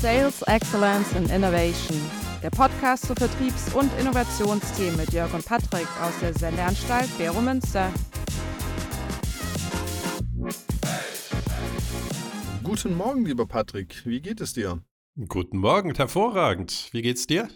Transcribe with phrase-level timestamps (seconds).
[0.00, 2.00] Sales Excellence and Innovation,
[2.40, 7.92] der Podcast zu Vertriebs- und Innovationsthemen mit Jörg und Patrick aus der Sendeanstalt Bero Münster.
[12.62, 14.06] Guten Morgen, lieber Patrick.
[14.06, 14.80] Wie geht es dir?
[15.26, 16.90] Guten Morgen, hervorragend.
[16.92, 17.48] Wie geht's dir?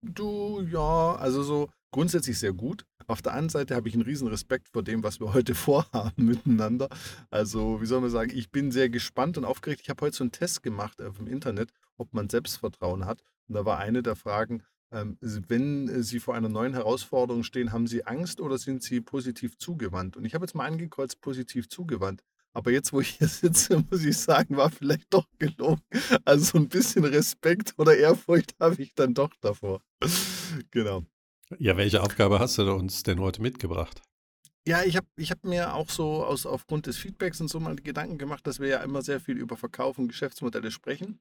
[0.00, 2.86] Du, ja, also so grundsätzlich sehr gut.
[3.08, 6.26] Auf der anderen Seite habe ich einen riesen Respekt vor dem, was wir heute vorhaben
[6.26, 6.90] miteinander.
[7.30, 9.80] Also, wie soll man sagen, ich bin sehr gespannt und aufgeregt.
[9.82, 13.22] Ich habe heute so einen Test gemacht auf dem Internet, ob man Selbstvertrauen hat.
[13.48, 17.86] Und da war eine der Fragen, ähm, wenn Sie vor einer neuen Herausforderung stehen, haben
[17.86, 20.18] Sie Angst oder sind Sie positiv zugewandt?
[20.18, 22.22] Und ich habe jetzt mal angekreuzt, positiv zugewandt.
[22.52, 25.80] Aber jetzt, wo ich hier sitze, muss ich sagen, war vielleicht doch gelogen.
[26.26, 29.80] Also so ein bisschen Respekt oder Ehrfurcht habe ich dann doch davor.
[30.70, 31.06] Genau.
[31.56, 34.02] Ja, welche Aufgabe hast du uns denn heute mitgebracht?
[34.66, 37.76] Ja, ich habe ich hab mir auch so aus, aufgrund des Feedbacks und so mal
[37.76, 41.20] Gedanken gemacht, dass wir ja immer sehr viel über Verkauf und Geschäftsmodelle sprechen.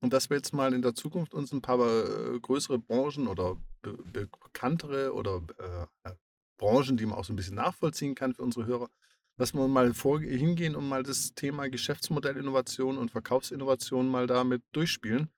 [0.00, 3.56] Und dass wir jetzt mal in der Zukunft uns ein paar äh, größere Branchen oder
[3.82, 6.10] be bekanntere oder äh,
[6.56, 8.90] Branchen, die man auch so ein bisschen nachvollziehen kann für unsere Hörer,
[9.38, 15.30] dass wir mal vor, hingehen und mal das Thema Geschäftsmodellinnovation und Verkaufsinnovation mal damit durchspielen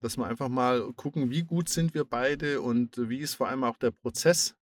[0.00, 3.64] dass wir einfach mal gucken, wie gut sind wir beide und wie ist vor allem
[3.64, 4.56] auch der Prozess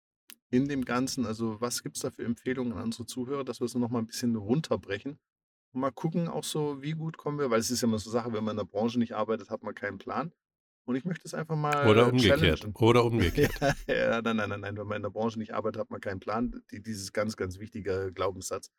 [0.49, 1.25] in dem Ganzen.
[1.25, 3.99] Also was gibt es da für Empfehlungen an unsere Zuhörer, dass wir es noch mal
[3.99, 5.19] ein bisschen runterbrechen
[5.73, 8.09] und mal gucken auch so, wie gut kommen wir, weil es ist ja immer so
[8.09, 10.31] Sache, wenn man in der Branche nicht arbeitet, hat man keinen Plan.
[10.85, 12.39] Und ich möchte es einfach mal Oder umgekehrt.
[12.39, 12.75] challengen.
[12.75, 13.59] Oder umgekehrt.
[13.87, 14.77] Ja, ja, nein, nein, nein, nein.
[14.77, 16.61] Wenn man in der Branche nicht arbeitet, hat man keinen Plan.
[16.71, 18.71] Die, dieses ganz, ganz wichtige Glaubenssatz.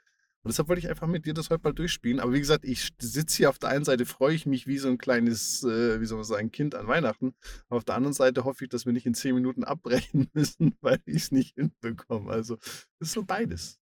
[0.46, 2.20] Und deshalb wollte ich einfach mit dir das heute mal durchspielen.
[2.20, 4.86] Aber wie gesagt, ich sitze hier auf der einen Seite, freue ich mich wie so
[4.86, 7.34] ein kleines, äh, wie soll man sagen, Kind an Weihnachten.
[7.68, 10.76] Aber auf der anderen Seite hoffe ich, dass wir nicht in zehn Minuten abbrechen müssen,
[10.82, 12.30] weil ich es nicht hinbekomme.
[12.30, 12.58] Also,
[13.00, 13.80] das ist so beides.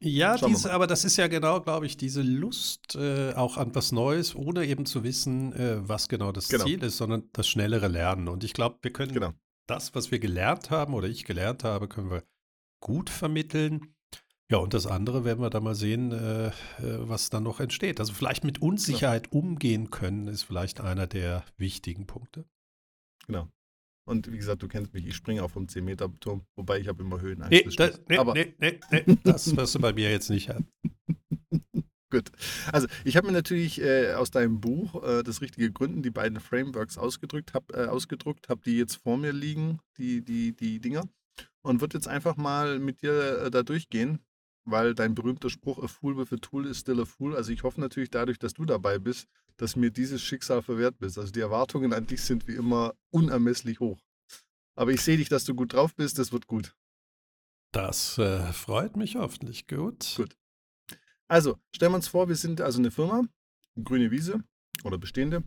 [0.00, 3.92] Ja, diese, aber das ist ja genau, glaube ich, diese Lust äh, auch an was
[3.92, 6.64] Neues, ohne eben zu wissen, äh, was genau das Genau.
[6.64, 8.26] Ziel ist, sondern das schnellere Lernen.
[8.26, 9.34] Und ich glaube, wir können Genau.
[9.68, 12.24] das, was wir gelernt haben oder ich gelernt habe, können wir
[12.80, 13.94] gut vermitteln.
[14.50, 17.98] Ja, und das andere werden wir dann mal sehen, äh, äh, was dann noch entsteht.
[17.98, 22.44] Also vielleicht mit Unsicherheit umgehen können, ist vielleicht einer der wichtigen Punkte.
[23.26, 23.48] Genau.
[24.08, 27.20] Und wie gesagt, du kennst mich, ich springe auch vom 10-Meter-Turm, wobei ich habe immer
[27.20, 27.50] Höhenangst.
[27.50, 30.48] Nee, das da, nee, Aber nee, nee, nee, das wirst du bei mir jetzt nicht
[30.48, 30.68] haben.
[32.12, 32.30] Gut.
[32.70, 36.38] Also ich habe mir natürlich äh, aus deinem Buch äh, das richtige Gründen die beiden
[36.38, 41.02] Frameworks ausgedrückt, habe äh, ausgedruckt, habe die jetzt vor mir liegen, die, die, die Dinger,
[41.62, 44.20] und würde jetzt einfach mal mit dir äh, da durchgehen,
[44.66, 47.62] weil dein berühmter Spruch, a fool with a tool is still a fool, also ich
[47.62, 51.18] hoffe natürlich dadurch, dass du dabei bist, dass mir dieses Schicksal verwehrt bist.
[51.18, 53.98] Also die Erwartungen an dich sind wie immer unermesslich hoch.
[54.74, 56.76] Aber ich sehe dich, dass du gut drauf bist, das wird gut.
[57.72, 59.66] Das äh, freut mich hoffentlich.
[59.66, 60.14] Gut.
[60.16, 60.36] Gut.
[61.28, 63.24] Also, stellen wir uns vor, wir sind also eine Firma,
[63.74, 64.44] eine grüne Wiese
[64.84, 65.42] oder bestehende,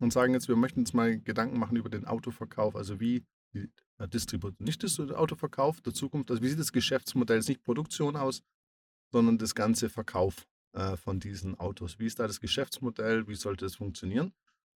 [0.00, 3.24] und sagen jetzt, wir möchten uns mal Gedanken machen über den Autoverkauf, also wie
[3.98, 8.16] äh, Distribution, nicht das Autoverkauf der Zukunft, also wie sieht das Geschäftsmodell, ist nicht Produktion
[8.16, 8.42] aus,
[9.12, 11.98] sondern das ganze Verkauf äh, von diesen Autos.
[11.98, 14.32] Wie ist da das Geschäftsmodell, wie sollte es funktionieren?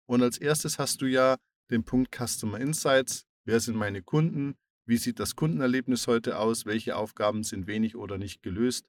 [0.07, 1.37] Und als erstes hast du ja
[1.71, 3.25] den Punkt Customer Insights.
[3.43, 4.55] Wer sind meine Kunden?
[4.87, 6.65] Wie sieht das Kundenerlebnis heute aus?
[6.65, 8.87] Welche Aufgaben sind wenig oder nicht gelöst?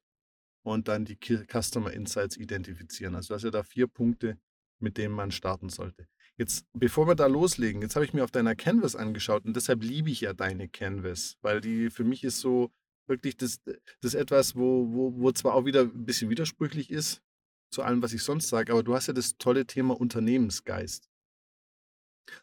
[0.67, 3.15] und dann die Customer Insights identifizieren.
[3.15, 4.37] Also das sind ja da vier Punkte,
[4.79, 6.07] mit denen man starten sollte.
[6.37, 9.83] Jetzt, bevor wir da loslegen, jetzt habe ich mir auf deiner Canvas angeschaut und deshalb
[9.83, 12.71] liebe ich ja deine Canvas, weil die für mich ist so
[13.07, 13.59] wirklich das,
[14.01, 17.23] das etwas, wo, wo, wo zwar auch wieder ein bisschen widersprüchlich ist
[17.71, 21.09] zu allem, was ich sonst sage, aber du hast ja das tolle Thema Unternehmensgeist.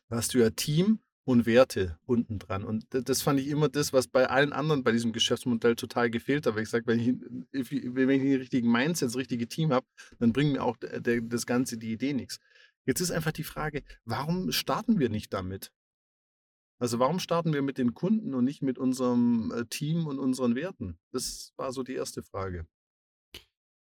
[0.09, 2.65] Da hast du ja Team und Werte unten dran.
[2.65, 6.47] Und das fand ich immer das, was bei allen anderen bei diesem Geschäftsmodell total gefehlt
[6.47, 6.55] hat.
[6.55, 7.15] Weil ich sage, wenn ich,
[7.53, 9.87] wenn ich den richtigen Mindset, das richtige Team habe,
[10.19, 12.41] dann bringt mir auch das Ganze die Idee nichts.
[12.87, 15.73] Jetzt ist einfach die Frage, warum starten wir nicht damit?
[16.81, 20.55] Also warum starten wir mit den Kunden und nicht mit unserem äh, Team und unseren
[20.55, 20.99] Werten?
[21.13, 22.67] Das war so die erste Frage.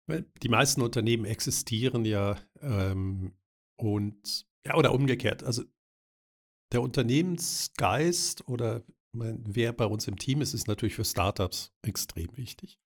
[0.08, 3.32] Die meisten Unternehmen existieren ja ähm,
[3.76, 5.42] und ja, oder umgekehrt.
[5.42, 5.64] Also
[6.72, 8.84] der Unternehmensgeist oder
[9.14, 12.78] mein, wer bei uns im Team ist, ist natürlich für Startups extrem wichtig.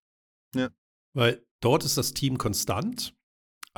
[0.55, 0.69] Ja.
[1.13, 3.16] Weil dort ist das Team konstant,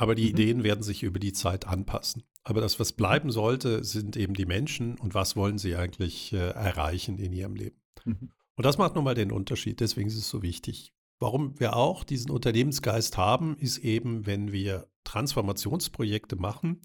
[0.00, 0.28] aber die Mhm.
[0.30, 2.22] Ideen werden sich über die Zeit anpassen.
[2.42, 6.38] Aber das, was bleiben sollte, sind eben die Menschen und was wollen sie eigentlich äh,
[6.38, 7.76] erreichen in ihrem Leben.
[8.06, 8.30] Mhm.
[8.56, 10.94] Und das macht nochmal den Unterschied, deswegen ist es so wichtig.
[11.18, 16.80] Warum wir auch diesen Unternehmensgeist haben, ist eben, wenn wir Transformationsprojekte machen,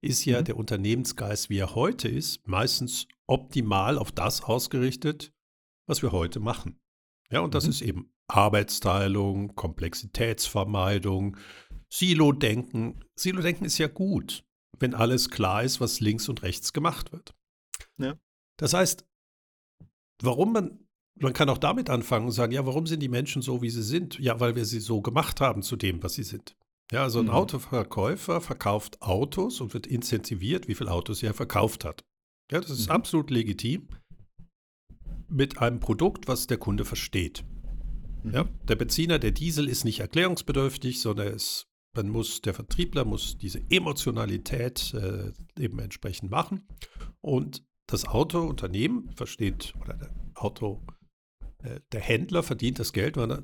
[0.00, 0.44] ist ja Mhm.
[0.46, 5.34] der Unternehmensgeist, wie er heute ist, meistens optimal auf das ausgerichtet,
[5.86, 6.80] was wir heute machen.
[7.30, 7.70] Ja, und das Mhm.
[7.70, 11.36] ist eben Arbeitsteilung, Komplexitätsvermeidung,
[11.98, 13.04] Silo-Denken.
[13.16, 14.44] Silo-Denken ist ja gut.
[14.80, 17.32] wenn alles klar ist, was links und rechts gemacht wird.
[17.96, 18.18] Ja.
[18.58, 19.06] Das heißt,
[20.20, 20.80] warum man,
[21.14, 23.84] man kann auch damit anfangen und sagen, ja, warum sind die Menschen so, wie sie
[23.84, 24.18] sind?
[24.18, 26.56] Ja, weil wir sie so gemacht haben zu dem, was sie sind.
[26.90, 27.30] Ja, also ein Mhm.
[27.30, 32.02] Autoverkäufer verkauft Autos und wird incentiviert, wie viele Autos er verkauft hat.
[32.50, 32.92] Ja, das ist Mhm.
[32.96, 33.88] absolut legitim
[35.28, 37.44] mit einem Produkt, was der Kunde versteht.
[38.24, 38.32] Mhm.
[38.32, 43.38] Ja, der Benziner, der Diesel ist nicht erklärungsbedürftig, sondern es, man muss, der Vertriebler muss
[43.38, 46.66] diese Emotionalität äh, eben entsprechend machen.
[47.20, 50.82] Und das Autounternehmen versteht, oder der Auto,
[51.62, 53.42] äh, der Händler verdient das Geld, wenn er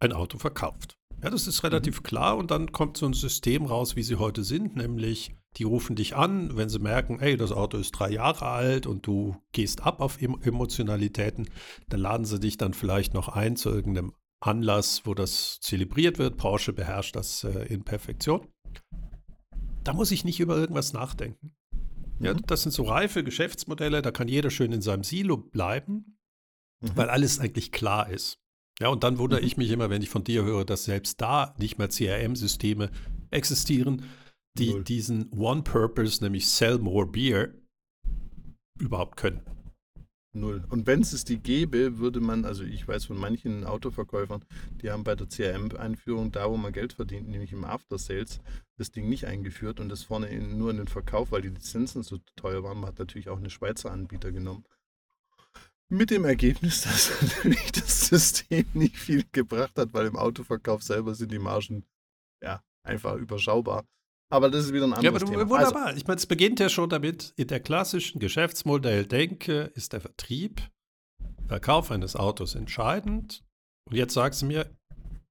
[0.00, 0.98] ein Auto verkauft.
[1.22, 4.44] Ja, das ist relativ klar und dann kommt so ein System raus, wie sie heute
[4.44, 8.46] sind, nämlich die rufen dich an, wenn sie merken, ey, das Auto ist drei Jahre
[8.46, 11.48] alt und du gehst ab auf em Emotionalitäten,
[11.88, 14.12] dann laden sie dich dann vielleicht noch ein zu irgendeinem
[14.46, 16.36] Anlass, wo das zelebriert wird.
[16.36, 18.46] Porsche beherrscht das äh, in Perfektion.
[19.84, 21.54] Da muss ich nicht über irgendwas nachdenken.
[22.18, 22.42] Ja, Mhm.
[22.46, 26.18] das sind so reife Geschäftsmodelle, da kann jeder schön in seinem Silo bleiben,
[26.82, 26.90] Mhm.
[26.96, 28.38] weil alles eigentlich klar ist.
[28.80, 29.46] Ja, und dann wundere Mhm.
[29.46, 32.90] ich mich immer, wenn ich von dir höre, dass selbst da nicht mehr CRM-Systeme
[33.30, 34.04] existieren,
[34.58, 34.84] die Null.
[34.84, 37.52] diesen One-Purpose, nämlich Sell More Beer,
[38.78, 39.42] überhaupt können.
[40.36, 40.64] Null.
[40.68, 44.44] Und wenn es die gäbe, würde man, also ich weiß von manchen Autoverkäufern,
[44.82, 48.40] die haben bei der CRM-Einführung, da wo man Geld verdient, nämlich im After Sales,
[48.76, 52.02] das Ding nicht eingeführt und das vorne in, nur in den Verkauf, weil die Lizenzen
[52.02, 52.78] so teuer waren.
[52.78, 54.64] Man hat natürlich auch eine Schweizer Anbieter genommen.
[55.88, 61.14] Mit dem Ergebnis, dass natürlich das System nicht viel gebracht hat, weil im Autoverkauf selber
[61.14, 61.84] sind die Margen
[62.42, 63.84] ja einfach überschaubar.
[64.28, 65.50] Aber das ist wieder ein Ja, anderes aber du, Thema.
[65.50, 65.96] wunderbar.
[65.96, 70.60] ich meine, es beginnt ja schon damit, in der klassischen Geschäftsmodell denke, ist der Vertrieb,
[71.46, 73.44] Verkauf eines Autos entscheidend.
[73.88, 74.76] Und jetzt sagst du mir,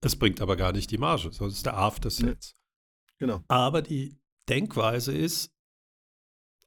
[0.02, 2.56] es bringt aber gar nicht die Marge, sondern es ist der After Sales.
[3.18, 3.44] genau.
[3.50, 5.52] Aber die Denkweise ist,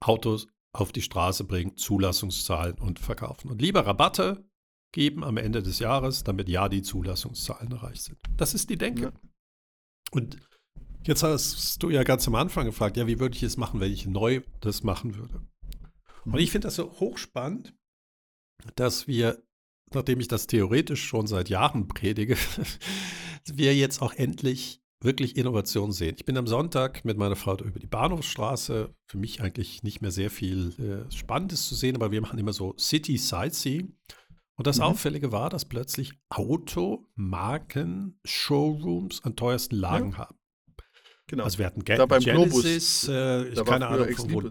[0.01, 3.51] Autos auf die Straße bringen, Zulassungszahlen und verkaufen.
[3.51, 4.45] Und lieber Rabatte
[4.93, 8.19] geben am Ende des Jahres, damit ja die Zulassungszahlen erreicht sind.
[8.37, 9.03] Das ist die Denke.
[9.03, 9.13] Ja.
[10.11, 10.37] Und
[11.09, 13.93] jetzt hast du ja ganz am Anfang gefragt, ja, wie würde ich es machen, wenn
[13.93, 15.41] ich neu das machen würde?
[16.25, 16.35] Mhm.
[16.35, 17.75] Und ich finde das so hochspannend,
[18.77, 19.43] dass wir,
[19.93, 22.37] nachdem ich das theoretisch schon seit Jahren predige,
[23.47, 26.17] wir jetzt auch endlich wirklich Innovation sehen.
[26.19, 28.95] Ich bin am Sonntag mit meiner Frau über die Bahnhofsstraße.
[29.07, 32.53] Für mich eigentlich nicht mehr sehr viel äh, Spannendes zu sehen, aber wir machen immer
[32.53, 33.97] so City Sightseeing.
[34.57, 34.85] Und das Mhm.
[34.85, 40.38] Auffällige war, dass plötzlich Automarken Showrooms an teuersten Lagen haben.
[41.29, 41.45] Genau.
[41.45, 44.51] Also wir hatten Da beim Genesis, Globus, äh, ich da keine Ahnung von wo.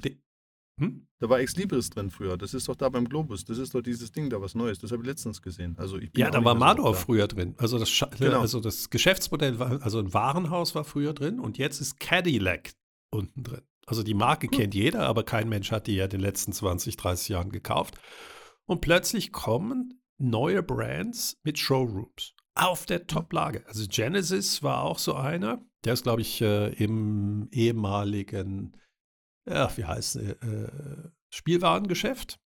[0.79, 1.07] Hm?
[1.19, 2.37] Da war Ex Libris drin früher.
[2.37, 3.43] Das ist doch da beim Globus.
[3.43, 4.77] Das ist doch dieses Ding da, was Neues.
[4.77, 5.75] Das habe ich letztens gesehen.
[5.79, 6.97] Also ich bin Ja, da war Mador da.
[6.97, 7.55] früher drin.
[7.57, 8.39] Also das, Scha- Genau.
[8.41, 12.73] also das Geschäftsmodell war, also ein Warenhaus war früher drin und jetzt ist Cadillac
[13.11, 13.61] unten drin.
[13.87, 16.95] Also die Marke kennt jeder, aber kein Mensch hat die ja in den letzten 20,
[16.97, 17.95] 30 Jahren gekauft.
[18.67, 23.63] Und plötzlich kommen neue Brands mit Showrooms auf der Top-Lage.
[23.67, 25.65] Also Genesis war auch so einer.
[25.85, 28.75] Der ist, glaube ich, äh, im ehemaligen,
[29.47, 32.39] ja, wie heißt es, äh, Spielwarengeschäft.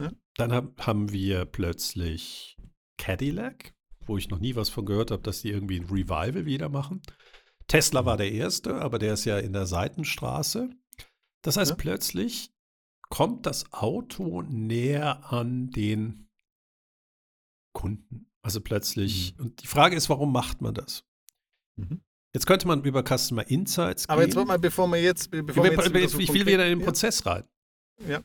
[0.00, 0.12] Ja.
[0.36, 2.56] Dann hab, haben wir plötzlich
[2.98, 3.74] Cadillac,
[4.06, 7.02] wo ich noch nie was von gehört habe, dass die irgendwie ein Revival wieder machen.
[7.68, 10.70] Tesla war der erste, aber der ist ja in der Seitenstraße.
[11.42, 11.76] Das heißt, Ja.
[11.76, 12.52] plötzlich
[13.08, 16.28] kommt das Auto näher an den
[17.74, 18.30] Kunden.
[18.42, 21.04] Also plötzlich, und die Frage ist, warum macht man das?
[21.76, 22.02] Mhm.
[22.34, 24.36] Jetzt könnte man über Customer Insights Aber jetzt gehen.
[24.36, 25.30] warte mal, bevor wir jetzt.
[25.30, 26.84] Bevor ich wir jetzt so will wieder in den.
[26.84, 27.44] Prozess rein.
[28.08, 28.22] Ja.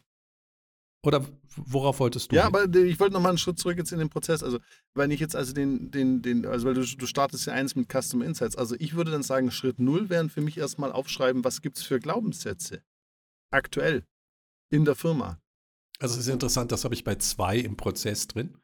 [1.05, 2.35] Oder worauf wolltest du?
[2.35, 2.55] Ja, hin?
[2.55, 4.43] aber ich wollte noch mal einen Schritt zurück jetzt in den Prozess.
[4.43, 4.59] Also,
[4.93, 7.89] wenn ich jetzt also den, den, den, also weil du, du startest ja eins mit
[7.91, 8.55] Custom Insights.
[8.55, 11.83] Also ich würde dann sagen, Schritt null wären für mich erstmal aufschreiben, was gibt es
[11.83, 12.81] für Glaubenssätze
[13.51, 14.05] aktuell
[14.69, 15.39] in der Firma.
[15.99, 18.57] Also es ist interessant, das habe ich bei zwei im Prozess drin.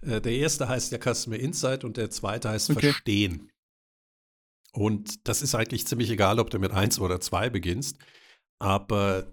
[0.00, 2.90] Äh, Der erste heißt ja Customer Insight und der zweite heißt Okay.
[2.92, 3.51] Verstehen.
[4.74, 7.98] Und das ist eigentlich ziemlich egal, ob du mit eins oder zwei beginnst.
[8.58, 9.26] Aber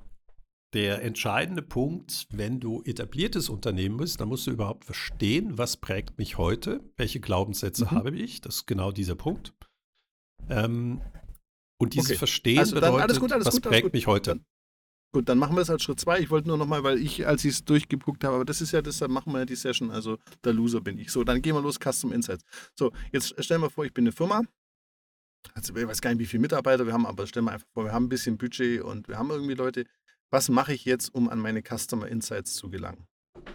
[0.74, 6.18] der entscheidende Punkt, wenn du etabliertes Unternehmen bist, dann musst du überhaupt verstehen, was prägt
[6.18, 7.92] mich heute, welche Glaubenssätze Mhm.
[7.92, 8.42] habe ich.
[8.42, 9.54] Das ist genau dieser Punkt.
[10.50, 11.02] Ähm,
[11.82, 12.18] und dieses Okay.
[12.18, 13.94] Verstehen Also bedeutet, alles gut, alles was gut, prägt gut.
[13.94, 14.32] mich heute.
[14.32, 14.46] Dann-
[15.12, 16.20] Gut, dann machen wir es als Schritt zwei.
[16.20, 18.74] Ich wollte nur noch mal, weil ich, als ich es durchgeguckt habe, aber das ist
[18.74, 21.12] ja, deshalb machen wir ja die Session, also der Loser bin ich.
[21.12, 22.44] So, dann gehen wir los, Custom Insights.
[22.78, 24.44] So, jetzt stellen wir vor, ich bin eine Firma.
[25.54, 27.86] Also, ich weiß gar nicht, wie viele Mitarbeiter wir haben, aber stellen wir einfach vor,
[27.86, 29.86] wir haben ein bisschen Budget und wir haben irgendwie Leute.
[30.32, 33.08] Was mache ich jetzt, um an meine Customer Insights zu gelangen?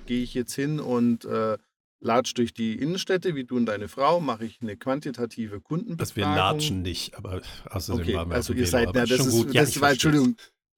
[0.07, 1.57] Gehe ich jetzt hin und äh,
[2.01, 6.01] latsch durch die Innenstädte, wie du und deine Frau, mache ich eine quantitative Kundenbefragung.
[6.01, 9.29] Also wir latschen nicht, aber außerdem Okay, waren wir also ihr seid, na, das schon
[9.29, 9.55] ist, gut.
[9.55, 9.91] Ja, das war.
[9.91, 10.37] Entschuldigung,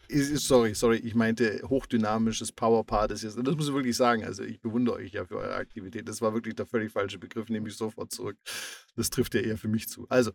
[0.09, 4.61] sorry, sorry, ich meinte hochdynamisches Powerpaar, das ist, das muss ich wirklich sagen, also ich
[4.61, 7.77] bewundere euch ja für eure Aktivität, das war wirklich der völlig falsche Begriff, nehme ich
[7.77, 8.37] sofort zurück,
[8.95, 10.07] das trifft ja eher für mich zu.
[10.09, 10.33] Also,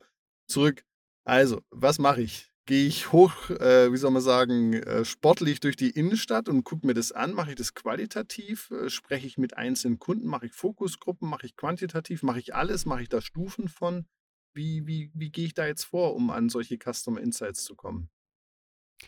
[0.52, 0.84] zurück,
[1.24, 2.52] also, was mache ich?
[2.66, 6.86] Gehe ich hoch, äh, wie soll man sagen, äh, sportlich durch die Innenstadt und gucke
[6.86, 10.54] mir das an, mache ich das qualitativ, äh, spreche ich mit einzelnen Kunden, mache ich
[10.54, 14.06] Fokusgruppen, mache ich quantitativ, mache ich alles, mache ich da Stufen von,
[14.54, 18.10] wie, wie, wie gehe ich da jetzt vor, um an solche Customer Insights zu kommen?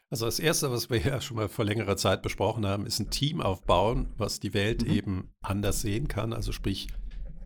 [0.09, 3.11] Also das Erste, was wir ja schon mal vor längerer Zeit besprochen haben, ist ein
[3.11, 4.91] Team aufbauen, was die Welt Mhm.
[4.91, 6.33] eben anders sehen kann.
[6.33, 6.87] Also sprich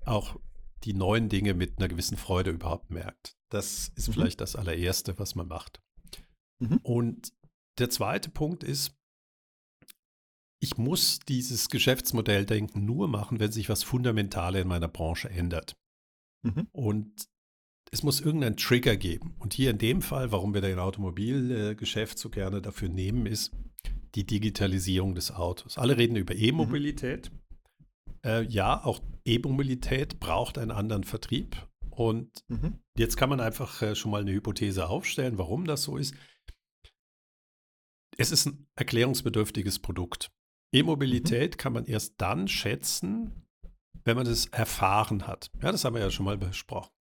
[0.05, 0.37] auch
[0.83, 3.36] die neuen Dinge mit einer gewissen Freude überhaupt merkt.
[3.49, 4.13] Das ist Mhm.
[4.13, 5.81] vielleicht das allererste, was man macht.
[6.59, 6.77] Mhm.
[6.83, 7.33] Und
[7.79, 8.93] der zweite Punkt ist,
[10.59, 15.75] ich muss dieses Geschäftsmodelldenken nur machen, wenn sich was Fundamentales in meiner Branche ändert.
[16.43, 16.67] Mhm.
[16.71, 17.27] Und
[17.91, 19.35] es muss irgendeinen Trigger geben.
[19.39, 23.51] Und hier in dem Fall, warum wir den Automobilgeschäft so gerne dafür nehmen, ist
[24.15, 25.77] die Digitalisierung des Autos.
[25.77, 27.31] Alle reden über E-Mobilität.
[28.25, 31.67] Äh, ja, auch E-Mobilität braucht einen anderen Vertrieb.
[31.97, 32.77] Und Mhm.
[32.95, 36.13] jetzt kann man einfach äh, schon mal eine Hypothese aufstellen, warum das so ist.
[38.17, 40.31] Es ist ein erklärungsbedürftiges Produkt.
[40.71, 43.47] E-Mobilität kann man erst dann schätzen,
[44.03, 45.49] wenn man es erfahren hat.
[45.61, 46.91] Ja, das haben wir ja schon mal besprochen.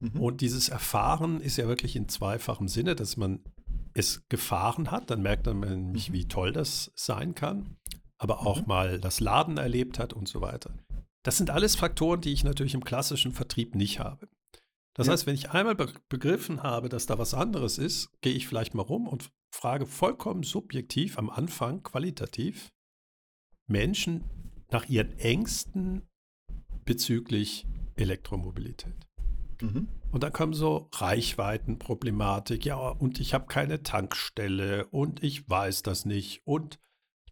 [0.00, 0.20] Mhm.
[0.20, 3.44] Und dieses Erfahren ist ja wirklich in zweifachem Sinne, dass man
[3.92, 6.14] es gefahren hat, dann merkt man nämlich, Mhm.
[6.14, 7.76] wie toll das sein kann,
[8.18, 8.68] aber auch Mhm.
[8.68, 10.74] mal das Laden erlebt hat und so weiter.
[11.24, 14.28] Das sind alles Faktoren, die ich natürlich im klassischen Vertrieb nicht habe.
[14.92, 15.12] Das Ja.
[15.14, 18.74] heißt, wenn ich einmal be begriffen habe, dass da was anderes ist, gehe ich vielleicht
[18.74, 22.70] mal rum und frage vollkommen subjektiv am Anfang, qualitativ,
[23.66, 24.22] Menschen
[24.70, 26.02] nach ihren Ängsten
[26.84, 27.66] bezüglich
[27.96, 28.94] Elektromobilität.
[29.60, 29.88] Mhm.
[30.12, 36.04] Und dann kommen so Reichweitenproblematik, ja, und ich habe keine Tankstelle und ich weiß das
[36.04, 36.78] nicht und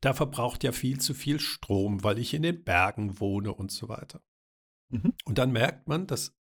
[0.02, 3.88] da verbraucht ja viel zu viel Strom, weil ich in den Bergen wohne und so
[3.88, 4.22] weiter.
[4.90, 5.14] Mhm.
[5.24, 6.36] Und dann merkt man, dass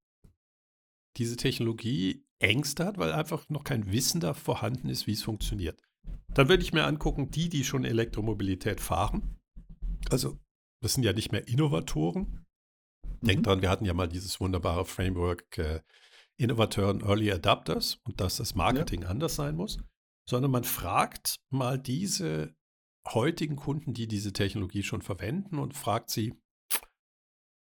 [1.17, 5.81] diese Technologie Ängste hat, weil einfach noch kein Wissen da vorhanden ist, wie es funktioniert.
[6.33, 9.39] Dann würde ich mir angucken, die, die schon Elektromobilität fahren.
[10.09, 10.39] Also,
[10.81, 12.45] das sind ja nicht mehr Innovatoren,
[13.21, 13.43] Denkt Mhm.
[13.43, 15.81] dran, wir hatten ja mal dieses wunderbare Framework äh,
[16.37, 19.77] Innovateur und Early Adapters und dass das Marketing anders sein muss,
[20.27, 22.55] sondern man fragt mal diese
[23.07, 26.33] heutigen Kunden, die diese Technologie schon verwenden und fragt sie,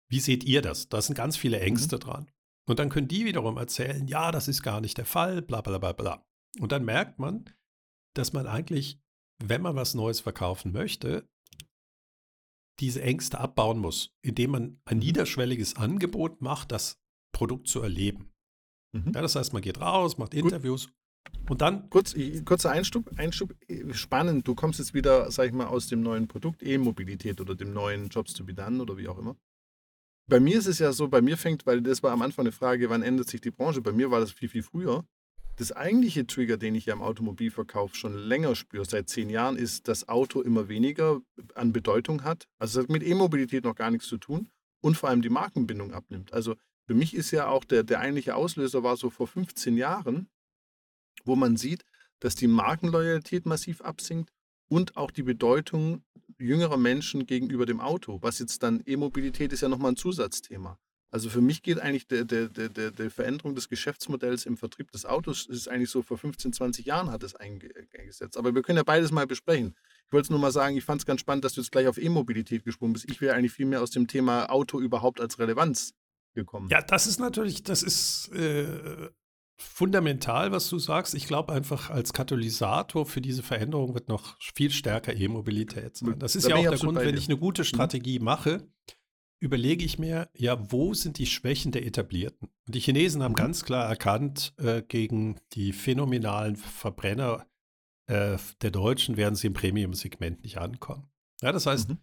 [0.09, 0.89] wie seht ihr das?
[0.89, 2.29] Da sind ganz viele Ängste dran.
[2.67, 5.77] Und dann können die wiederum erzählen, ja, das ist gar nicht der Fall, bla bla
[5.77, 6.25] bla bla.
[6.59, 7.45] Und dann merkt man,
[8.15, 8.99] dass man eigentlich,
[9.41, 11.27] wenn man was Neues verkaufen möchte,
[12.79, 15.03] diese Ängste abbauen muss, indem man ein Mhm.
[15.03, 16.99] niederschwelliges Angebot macht, das
[17.33, 18.31] Produkt zu erleben.
[18.93, 19.13] Mhm.
[19.13, 20.91] Ja, das heißt, man geht raus, macht Interviews
[21.49, 24.47] und dann, Kurz, kurzer Einschub, Einschub, äh, spannend.
[24.47, 28.07] Du kommst jetzt wieder, sag ich mal, aus dem neuen Produkt E-Mobilität oder dem neuen
[28.07, 29.35] Jobs to be done oder wie auch immer.
[30.29, 32.53] Bei mir ist es ja so, bei mir fängt, weil das war am Anfang eine
[32.53, 33.81] Frage, wann ändert sich die Branche?
[33.81, 35.03] Bei mir war das viel, viel früher.
[35.57, 39.89] Das eigentliche Trigger, den ich ja im Automobilverkauf schon länger spüre, seit zehn Jahren, ist,
[39.89, 41.21] dass Auto immer weniger
[41.55, 42.47] an Bedeutung hat.
[42.59, 44.47] Also es hat mit E-Mobilität noch gar nichts zu tun
[44.81, 46.31] und vor allem die Markenbindung abnimmt.
[46.31, 46.55] Also
[46.87, 50.29] für mich ist ja auch der, der eigentliche Auslöser war so vor 15 Jahren,
[51.25, 51.83] wo man sieht,
[52.19, 54.31] dass die Markenloyalität massiv absinkt
[54.69, 56.03] und auch die Bedeutung
[56.37, 58.19] jüngerer Menschen gegenüber dem Auto.
[58.21, 60.77] Was jetzt dann E-Mobilität ist ja nochmal ein Zusatzthema.
[61.13, 64.91] Also für mich geht eigentlich der, der, der, der, der Veränderung des Geschäftsmodells im Vertrieb
[64.91, 68.37] des Autos ist eigentlich so vor 15, 20 Jahren hat es einge- eingesetzt.
[68.37, 69.75] Aber wir können ja beides mal besprechen.
[70.07, 71.87] Ich wollte es nur mal sagen, ich fand es ganz spannend, dass du jetzt gleich
[71.87, 73.09] auf E-Mobilität gesprungen bist.
[73.11, 75.93] Ich wäre eigentlich viel mehr aus dem Thema Auto überhaupt als Relevanz
[76.33, 76.69] gekommen.
[76.69, 79.09] ja, das ist natürlich, das ist äh,
[79.61, 81.13] fundamental, was du sagst.
[81.15, 86.17] Ich glaube einfach, als Katalysator für diese Veränderung wird noch viel stärker E-Mobilität sein.
[86.19, 87.11] Das ist Da ja auch der Grund, wenn.
[87.11, 87.17] Mhm.
[87.17, 88.67] ich eine gute Strategie mache,
[89.39, 92.49] überlege ich mir, ja, wo sind die Schwächen der Etablierten?
[92.67, 93.37] Und die Chinesen haben Mhm.
[93.37, 97.45] ganz klar erkannt, äh, gegen die phänomenalen Verbrenner
[98.07, 101.09] äh, der Deutschen werden sie im Premium-Segment nicht ankommen.
[101.41, 101.99] Ja, das heißt, Mhm.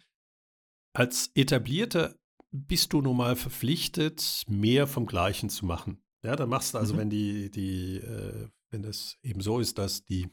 [0.93, 2.15] als Etablierter
[2.51, 6.01] bist du nun mal verpflichtet, mehr vom Gleichen zu machen.
[6.23, 6.97] Ja, dann machst du also, Mhm.
[6.99, 10.27] wenn die, die, äh, wenn es eben so ist, dass die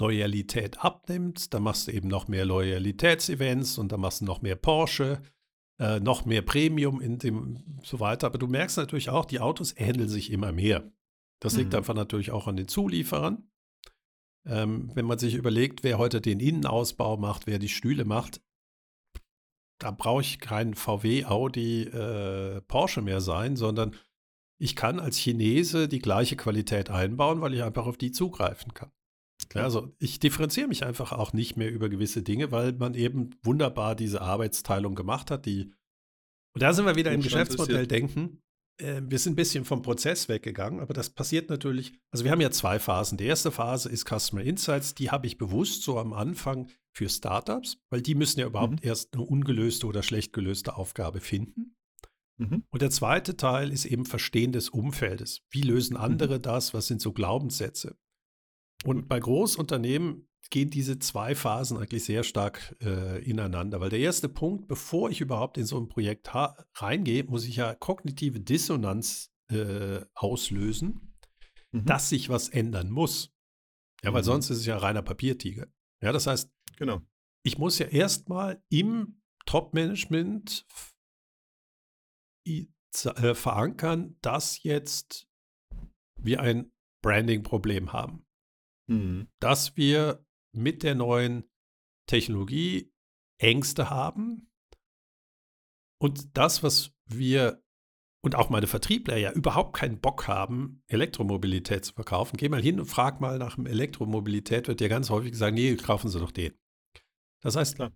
[0.00, 4.56] Loyalität abnimmt, dann machst du eben noch mehr Loyalitätsevents und dann machst du noch mehr
[4.56, 5.22] Porsche,
[5.78, 8.26] äh, noch mehr Premium in dem so weiter.
[8.28, 10.90] Aber du merkst natürlich auch, die Autos ähneln sich immer mehr.
[11.40, 11.78] Das liegt Mhm.
[11.78, 13.48] einfach natürlich auch an den Zulieferern.
[14.46, 18.40] Ähm, wenn man sich überlegt, wer heute den Innenausbau macht, wer die Stühle macht,
[19.78, 23.94] da brauche ich kein VW, Audi, äh, Porsche mehr sein, sondern
[24.58, 28.90] ich kann als Chinese die gleiche Qualität einbauen, weil ich einfach auf die zugreifen kann.
[29.54, 33.30] Ja, also ich differenziere mich einfach auch nicht mehr über gewisse Dinge, weil man eben
[33.42, 35.72] wunderbar diese Arbeitsteilung gemacht hat, die
[36.54, 38.40] und da sind wir wieder im Geschäftsmodell denken.
[38.80, 41.92] Äh, wir sind ein bisschen vom Prozess weggegangen, aber das passiert natürlich.
[42.10, 43.18] Also wir haben ja zwei Phasen.
[43.18, 47.78] Die erste Phase ist Customer Insights, die habe ich bewusst so am Anfang für Startups,
[47.90, 48.88] weil die müssen ja überhaupt mhm.
[48.88, 51.76] erst eine ungelöste oder schlecht gelöste Aufgabe finden.
[52.36, 52.64] Mhm.
[52.70, 55.42] Und der zweite Teil ist eben Verstehen des Umfeldes.
[55.50, 56.42] Wie lösen andere mhm.
[56.42, 56.74] das?
[56.74, 57.96] Was sind so Glaubenssätze?
[58.84, 64.28] Und bei Großunternehmen gehen diese zwei Phasen eigentlich sehr stark äh, ineinander, weil der erste
[64.28, 66.30] Punkt, bevor ich überhaupt in so ein Projekt
[66.74, 71.14] reingehe, muss ich ja kognitive Dissonanz äh, auslösen,
[71.72, 71.86] mhm.
[71.86, 73.32] dass sich was ändern muss.
[74.02, 74.26] Ja, weil mhm.
[74.26, 75.66] sonst ist es ja reiner Papiertiger.
[76.02, 77.00] Ja, das heißt, genau.
[77.42, 80.66] ich muss ja erstmal im Top-Management
[83.34, 85.28] verankern, dass jetzt
[86.16, 86.72] wir ein
[87.02, 88.26] Branding-Problem haben.
[88.86, 89.28] Mhm.
[89.40, 91.44] Dass wir mit der neuen
[92.06, 92.92] Technologie
[93.38, 94.50] Ängste haben
[95.98, 97.62] und das, was wir
[98.22, 102.38] und auch meine Vertriebler ja überhaupt keinen Bock haben, Elektromobilität zu verkaufen.
[102.38, 105.76] Geh mal hin und frag mal nach dem Elektromobilität, wird dir ganz häufig gesagt, nee,
[105.76, 106.54] kaufen Sie doch den.
[107.42, 107.92] Das heißt, Klar.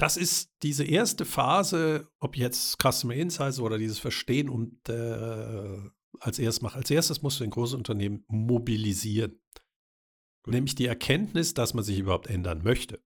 [0.00, 5.78] Das ist diese erste Phase, ob jetzt Customer Insights oder dieses Verstehen und äh,
[6.18, 6.76] als erstes macht.
[6.76, 9.38] Als erstes musst du ein großes Unternehmen mobilisieren.
[10.42, 10.54] Gut.
[10.54, 13.02] Nämlich die Erkenntnis, dass man sich überhaupt ändern möchte.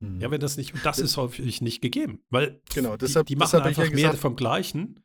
[0.00, 0.20] Mhm.
[0.20, 3.38] Ja, wenn das nicht, und das ist häufig nicht gegeben, weil genau, deshalb, die, die
[3.38, 5.02] machen einfach ja mehr vom Gleichen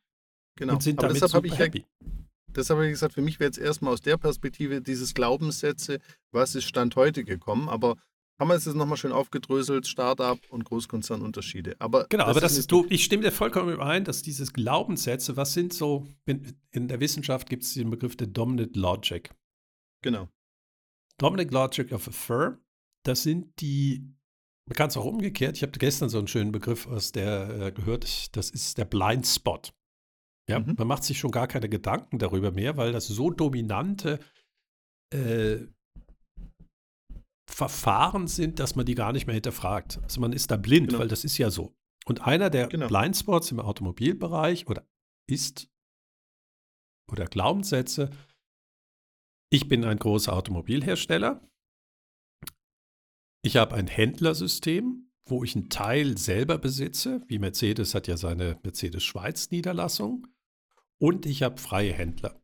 [0.56, 0.74] genau.
[0.74, 1.86] und sind Aber damit super happy.
[2.01, 2.08] Ja,
[2.50, 6.00] deshalb habe ich gesagt, für mich wäre jetzt erstmal aus der Perspektive dieses Glaubenssätze,
[6.32, 7.96] was ist Stand heute gekommen, aber
[8.39, 11.75] haben wir es jetzt nochmal schön aufgedröselt, Startup und Großkonzernunterschiede.
[11.79, 15.37] Aber genau, das aber das ist, du, ich stimme dir vollkommen überein, dass dieses Glaubenssätze,
[15.37, 19.29] was sind so, in, in der Wissenschaft gibt es den Begriff der Dominant Logic.
[20.01, 20.29] Genau.
[21.17, 22.57] Dominic Logic of a Firm,
[23.03, 24.13] das sind die,
[24.65, 27.72] man kann es auch umgekehrt, ich habe gestern so einen schönen Begriff aus der äh,
[27.72, 29.61] gehört, das ist der Blind Spot.
[30.50, 30.75] Ja, mhm.
[30.77, 34.19] man macht sich schon gar keine Gedanken darüber mehr, weil das so dominante
[35.13, 35.67] äh,
[37.50, 40.00] Verfahren sind, dass man die gar nicht mehr hinterfragt.
[40.03, 41.00] Also man ist da blind, genau.
[41.00, 41.75] weil das ist ja so.
[42.06, 42.88] Und einer der genau.
[42.88, 44.86] Blindspots im Automobilbereich oder
[45.27, 45.70] ist
[47.12, 48.10] oder Glaubenssätze
[49.53, 51.48] ich bin ein großer Automobilhersteller.
[53.44, 58.60] Ich habe ein Händlersystem, wo ich einen Teil selber besitze, wie Mercedes hat ja seine
[58.64, 60.25] Mercedes-Schweiz-Niederlassung.
[61.00, 62.43] Und ich habe freie Händler.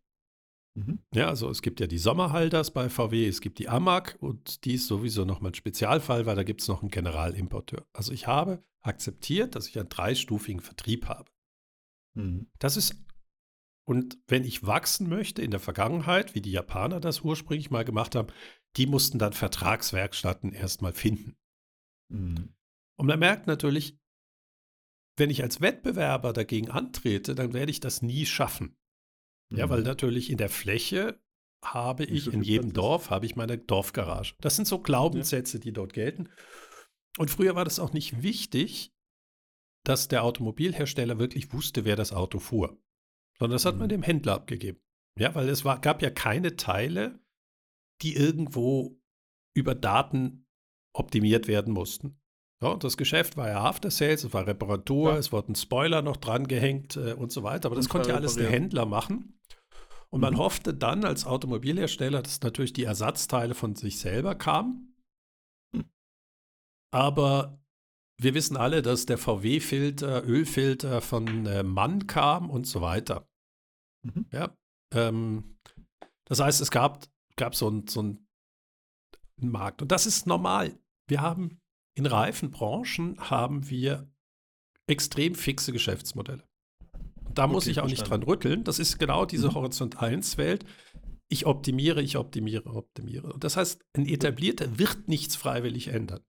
[0.79, 0.99] Mhm.
[1.13, 4.75] Ja, also es gibt ja die Sommerhalters bei VW, es gibt die AMAG und die
[4.75, 7.85] ist sowieso nochmal ein Spezialfall, weil da gibt es noch einen Generalimporteur.
[7.91, 11.29] Also ich habe akzeptiert, dass ich einen dreistufigen Vertrieb habe.
[12.15, 12.47] Mhm.
[12.59, 12.95] Das ist
[13.85, 18.13] und wenn ich wachsen möchte in der Vergangenheit, wie die Japaner das ursprünglich mal gemacht
[18.13, 18.27] haben,
[18.77, 21.35] die mussten dann Vertragswerkstätten erstmal finden.
[22.09, 22.53] Mhm.
[22.97, 23.97] Und man merkt natürlich,
[25.17, 28.77] wenn ich als Wettbewerber dagegen antrete, dann werde ich das nie schaffen.
[29.51, 29.85] Ja, weil mhm.
[29.85, 31.19] natürlich in der Fläche
[31.63, 34.35] habe ich, in jedem Dorf habe ich meine Dorfgarage.
[34.39, 36.29] Das sind so Glaubenssätze, die dort gelten.
[37.17, 38.93] Und früher war das auch nicht wichtig,
[39.83, 42.77] dass der Automobilhersteller wirklich wusste, wer das Auto fuhr
[43.39, 43.89] sondern das hat man mhm.
[43.89, 44.79] dem Händler abgegeben.
[45.17, 47.19] Ja, weil es war, gab ja keine Teile,
[48.01, 48.99] die irgendwo
[49.55, 50.45] über Daten
[50.93, 52.19] optimiert werden mussten.
[52.61, 55.17] Ja, das Geschäft war ja After Sales, es war Reparatur, ja.
[55.17, 57.67] es wurden Spoiler noch dran gehängt äh, und so weiter.
[57.67, 59.38] Aber das konnte ja alles der Händler machen.
[60.11, 60.39] Und man mhm.
[60.39, 64.95] hoffte dann als Automobilhersteller, dass natürlich die Ersatzteile von sich selber kamen.
[65.73, 65.89] Mhm.
[66.91, 67.61] Aber
[68.19, 73.29] wir wissen alle, dass der VW-Filter, Ölfilter von äh, Mann kam und so weiter.
[74.03, 74.25] Mhm.
[74.31, 74.57] Ja,
[74.93, 75.57] ähm,
[76.25, 78.17] das heißt, es gab, gab so einen so
[79.37, 79.81] Markt.
[79.81, 80.77] Und das ist normal.
[81.07, 81.59] Wir haben
[81.95, 84.09] in reifen Branchen haben wir
[84.87, 86.48] extrem fixe Geschäftsmodelle.
[87.39, 88.65] Da okay, muss ich auch nicht dran rütteln.
[88.65, 89.53] Das ist genau diese mhm.
[89.53, 90.65] Horizont 1-Welt.
[91.29, 93.31] Ich optimiere, ich optimiere, optimiere.
[93.31, 96.19] Und das heißt, ein etablierter wird nichts freiwillig ändern.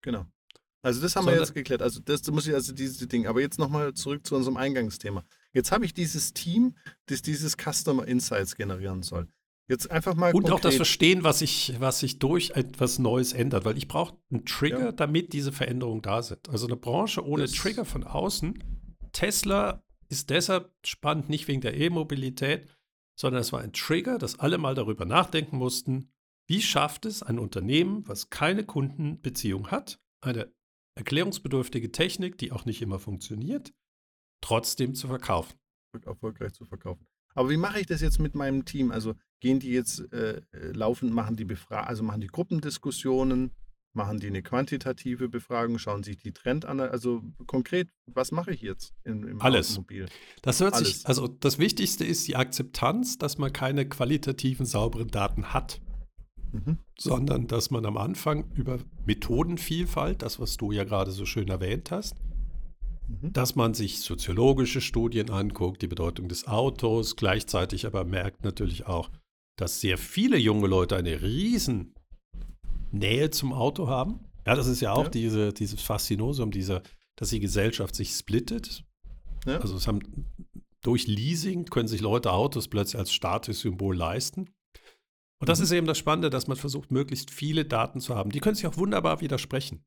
[0.00, 0.26] Genau.
[0.80, 1.82] Also das haben Sondern, wir jetzt geklärt.
[1.82, 3.26] Also das muss ich also diese Ding.
[3.26, 5.24] Aber jetzt nochmal zurück zu unserem Eingangsthema.
[5.52, 9.26] Jetzt habe ich dieses Team, das dieses Customer Insights generieren soll.
[9.68, 10.32] Jetzt einfach mal.
[10.32, 10.52] Und konkret.
[10.52, 14.44] auch das Verstehen, was sich was sich durch etwas Neues ändert, weil ich brauche einen
[14.44, 14.92] Trigger, ja.
[14.92, 16.48] damit diese Veränderungen da sind.
[16.48, 18.62] Also eine Branche ohne das Trigger von außen.
[19.10, 19.82] Tesla
[20.12, 22.68] ist deshalb spannend, nicht wegen der E-Mobilität,
[23.18, 26.12] sondern es war ein Trigger, dass alle mal darüber nachdenken mussten,
[26.46, 30.52] wie schafft es ein Unternehmen, was keine Kundenbeziehung hat, eine
[30.96, 33.72] erklärungsbedürftige Technik, die auch nicht immer funktioniert,
[34.42, 35.58] trotzdem zu verkaufen.
[36.04, 37.06] Erfolgreich zu verkaufen.
[37.34, 38.90] Aber wie mache ich das jetzt mit meinem Team?
[38.92, 43.52] Also gehen die jetzt äh, äh laufend, machen die Befra also machen die Gruppendiskussionen,
[43.94, 46.80] machen die eine quantitative Befragung, schauen sich die Trend an.
[46.80, 49.72] Also konkret, was mache ich jetzt im, im Alles.
[49.72, 50.06] Automobil?
[50.42, 50.88] Das hört Alles.
[50.88, 55.80] sich, also das Wichtigste ist die Akzeptanz, dass man keine qualitativen, sauberen Daten hat.
[56.52, 56.78] Mhm.
[56.98, 61.90] Sondern dass man am Anfang über Methodenvielfalt, das, was du ja gerade so schön erwähnt
[61.90, 62.16] hast,
[63.08, 63.32] Mhm.
[63.32, 69.10] dass man sich soziologische Studien anguckt, die Bedeutung des Autos, gleichzeitig aber merkt natürlich auch,
[69.56, 71.94] dass sehr viele junge Leute eine riesen
[72.92, 74.20] Nähe zum Auto haben.
[74.46, 75.10] Ja, das ist ja auch ja.
[75.10, 76.82] Diese, dieses Faszinosum, dieser,
[77.16, 78.84] dass die Gesellschaft sich splittet.
[79.46, 79.58] Ja.
[79.58, 80.00] Also es haben
[80.82, 84.50] durch Leasing können sich Leute Autos plötzlich als Statussymbol leisten.
[85.38, 85.64] Und das mhm.
[85.64, 88.30] ist eben das Spannende, dass man versucht, möglichst viele Daten zu haben.
[88.30, 89.84] Die können sich auch wunderbar widersprechen.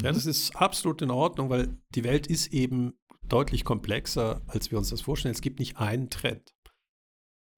[0.00, 2.94] Ja, das ist absolut in Ordnung, weil die Welt ist eben
[3.26, 5.34] deutlich komplexer, als wir uns das vorstellen.
[5.34, 6.54] Es gibt nicht einen Trend.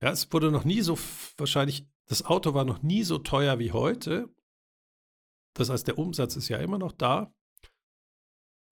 [0.02, 0.98] Ja, es wurde noch nie so
[1.36, 4.34] wahrscheinlich, das Auto war noch nie so teuer wie heute.
[5.54, 7.32] Das heißt, der Umsatz ist ja immer noch da.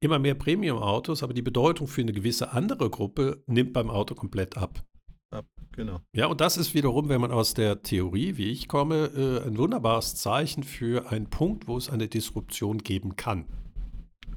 [0.00, 4.56] Immer mehr Premium-Autos, aber die Bedeutung für eine gewisse andere Gruppe nimmt beim Auto komplett
[4.56, 4.84] ab.
[5.30, 6.00] Ab, genau.
[6.14, 9.58] Ja, und das ist wiederum, wenn man aus der Theorie, wie ich komme, äh, ein
[9.58, 13.46] wunderbares Zeichen für einen Punkt, wo es eine Disruption geben kann.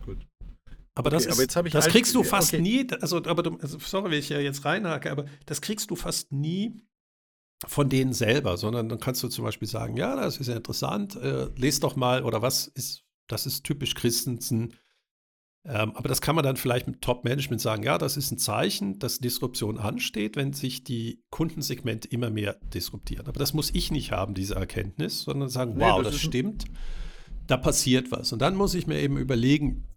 [0.03, 0.27] Gut.
[0.95, 2.61] Aber okay, das, ist, aber das kriegst du fast okay.
[2.61, 5.95] nie, also, aber du, also, sorry, wenn ich ja jetzt reinhake, aber das kriegst du
[5.95, 6.81] fast nie
[7.67, 11.15] von denen selber, sondern dann kannst du zum Beispiel sagen, ja, das ist ja interessant,
[11.15, 14.73] äh, lest doch mal, oder was ist, das ist typisch Christensen,
[15.63, 18.97] ähm, aber das kann man dann vielleicht mit Top-Management sagen, ja, das ist ein Zeichen,
[18.97, 23.27] dass Disruption ansteht, wenn sich die Kundensegmente immer mehr disruptieren.
[23.27, 26.65] Aber das muss ich nicht haben, diese Erkenntnis, sondern sagen, wow, nee, das, das stimmt,
[27.45, 28.33] da passiert was.
[28.33, 29.87] Und dann muss ich mir eben überlegen,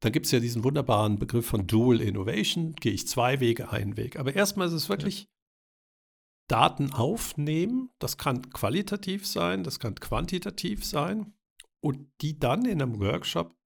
[0.00, 3.96] da gibt es ja diesen wunderbaren Begriff von Dual Innovation, gehe ich zwei Wege, einen
[3.96, 4.18] Weg.
[4.18, 5.26] Aber erstmal ist es wirklich ja.
[6.48, 11.32] Daten aufnehmen, das kann qualitativ sein, das kann quantitativ sein
[11.80, 13.56] und die dann in einem Workshop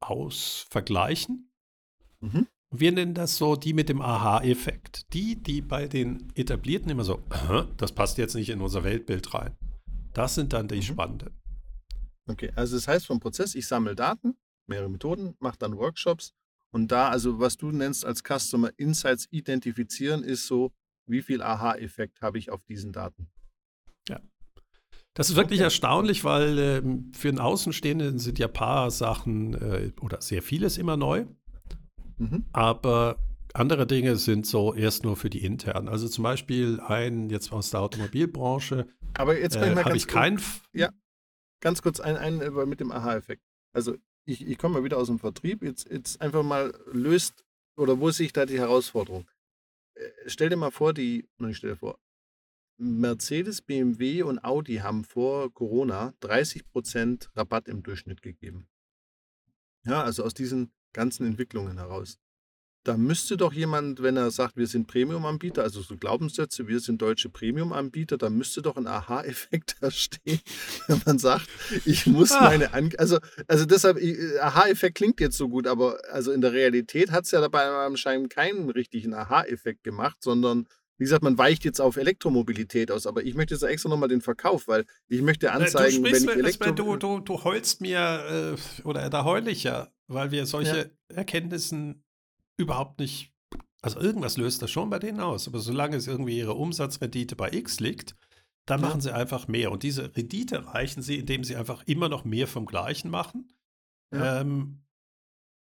[0.00, 1.52] ausvergleichen.
[2.20, 2.48] Mhm.
[2.70, 5.12] Wir nennen das so die mit dem Aha-Effekt.
[5.12, 7.22] Die, die bei den Etablierten immer so,
[7.76, 9.56] das passt jetzt nicht in unser Weltbild rein.
[10.14, 10.82] Das sind dann die mhm.
[10.82, 11.38] spannenden.
[12.26, 14.36] Okay, also das heißt vom Prozess, ich sammle Daten,
[14.66, 16.34] mehrere Methoden, mache dann Workshops
[16.70, 20.72] und da, also was du nennst als Customer Insights identifizieren, ist so,
[21.06, 23.28] wie viel Aha-Effekt habe ich auf diesen Daten.
[24.08, 24.20] Ja.
[25.14, 25.64] Das ist wirklich okay.
[25.64, 26.82] erstaunlich, weil äh,
[27.16, 31.26] für einen Außenstehenden sind ja ein paar Sachen äh, oder sehr vieles immer neu.
[32.18, 32.46] Mhm.
[32.52, 33.18] Aber
[33.54, 35.88] andere Dinge sind so erst nur für die internen.
[35.88, 38.86] Also zum Beispiel ein jetzt aus der Automobilbranche.
[39.14, 40.40] Aber jetzt kann ich äh, mal ich kein.
[40.72, 40.90] Ja,
[41.60, 43.42] ganz kurz ein, ein äh, mit dem Aha-Effekt.
[43.74, 45.62] Also ich, ich komme mal wieder aus dem Vertrieb.
[45.62, 47.44] Jetzt, jetzt einfach mal löst
[47.76, 49.26] oder wo sehe ich da die Herausforderung?
[50.02, 51.98] Äh, stell dir mal vor, die, ich stell dir vor,
[52.78, 58.68] Mercedes, BMW und Audi haben vor Corona 30% Rabatt im Durchschnitt gegeben.
[59.84, 62.18] Ja, also aus diesen ganzen Entwicklungen heraus.
[62.84, 67.00] Da müsste doch jemand, wenn er sagt, wir sind Premium-Anbieter, also so Glaubenssätze, wir sind
[67.00, 70.40] deutsche Premium-Anbieter, da müsste doch ein Aha-Effekt entstehen,
[70.88, 71.48] wenn man sagt,
[71.84, 72.44] ich muss ah.
[72.44, 73.98] meine, An also, also deshalb,
[74.40, 78.30] Aha-Effekt klingt jetzt so gut, aber also in der Realität hat es ja dabei anscheinend
[78.30, 80.66] keinen richtigen Aha-Effekt gemacht, sondern
[80.98, 84.20] wie gesagt, man weicht jetzt auf Elektromobilität aus, aber ich möchte jetzt extra nochmal den
[84.20, 86.72] Verkauf, weil ich möchte anzeigen, du wenn ich Elektro...
[86.72, 91.16] Du, du, du heulst mir, äh, oder da heul ich ja, weil wir solche ja.
[91.16, 92.01] Erkenntnissen
[92.62, 93.32] überhaupt nicht,
[93.82, 97.50] also irgendwas löst das schon bei denen aus, aber solange es irgendwie ihre Umsatzrendite bei
[97.52, 98.16] X liegt,
[98.66, 98.88] dann ja.
[98.88, 99.72] machen sie einfach mehr.
[99.72, 103.52] Und diese Rendite erreichen sie, indem sie einfach immer noch mehr vom Gleichen machen.
[104.12, 104.40] Ja.
[104.40, 104.82] Ähm,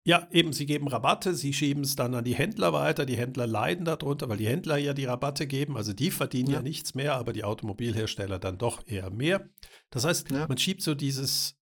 [0.07, 3.07] ja, eben, sie geben Rabatte, sie schieben es dann an die Händler weiter.
[3.07, 5.77] Die Händler leiden darunter, weil die Händler ja die Rabatte geben.
[5.77, 9.49] Also die verdienen ja, ja nichts mehr, aber die Automobilhersteller dann doch eher mehr.
[9.89, 10.47] Das heißt, ja.
[10.47, 11.57] man schiebt so dieses,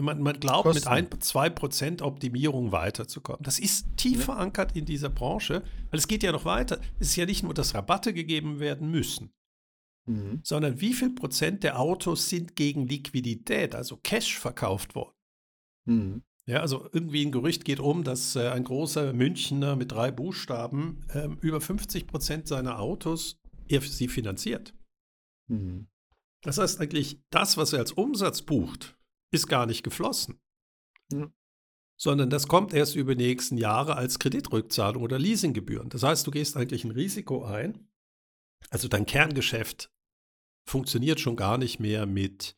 [0.00, 0.80] man, man glaubt, Kosten.
[0.80, 3.42] mit ein, zwei Prozent Optimierung weiterzukommen.
[3.42, 4.24] Das ist tief ja.
[4.24, 6.80] verankert in dieser Branche, weil es geht ja noch weiter.
[6.98, 9.32] Es ist ja nicht nur, dass Rabatte gegeben werden müssen,
[10.06, 10.40] mhm.
[10.42, 15.14] sondern wie viel Prozent der Autos sind gegen Liquidität, also Cash verkauft worden.
[15.86, 16.22] Mhm.
[16.46, 21.00] Ja, also irgendwie ein Gerücht geht um, dass äh, ein großer Münchner mit drei Buchstaben
[21.08, 24.74] äh, über 50 Prozent seiner Autos er sie finanziert.
[25.48, 25.86] Mhm.
[26.42, 28.98] Das heißt eigentlich, das, was er als Umsatz bucht,
[29.34, 30.40] ist gar nicht geflossen.
[31.12, 31.32] Mhm.
[31.96, 35.90] Sondern das kommt erst über die nächsten Jahre als Kreditrückzahlung oder Leasinggebühren.
[35.90, 37.88] Das heißt, du gehst eigentlich ein Risiko ein.
[38.70, 39.92] Also dein Kerngeschäft
[40.66, 42.56] funktioniert schon gar nicht mehr mit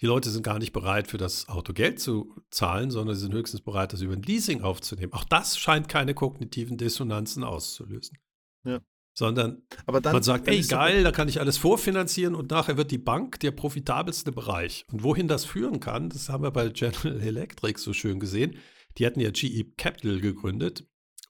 [0.00, 3.32] die Leute sind gar nicht bereit, für das Auto Geld zu zahlen, sondern sie sind
[3.32, 5.12] höchstens bereit, das über ein Leasing aufzunehmen.
[5.12, 8.18] Auch das scheint keine kognitiven Dissonanzen auszulösen.
[8.64, 8.80] Ja.
[9.16, 12.90] Sondern Aber dann, man sagt, ey, geil, da kann ich alles vorfinanzieren und nachher wird
[12.90, 14.84] die Bank der profitabelste Bereich.
[14.90, 18.56] Und wohin das führen kann, das haben wir bei General Electric so schön gesehen.
[18.98, 20.84] Die hatten ja GE Capital gegründet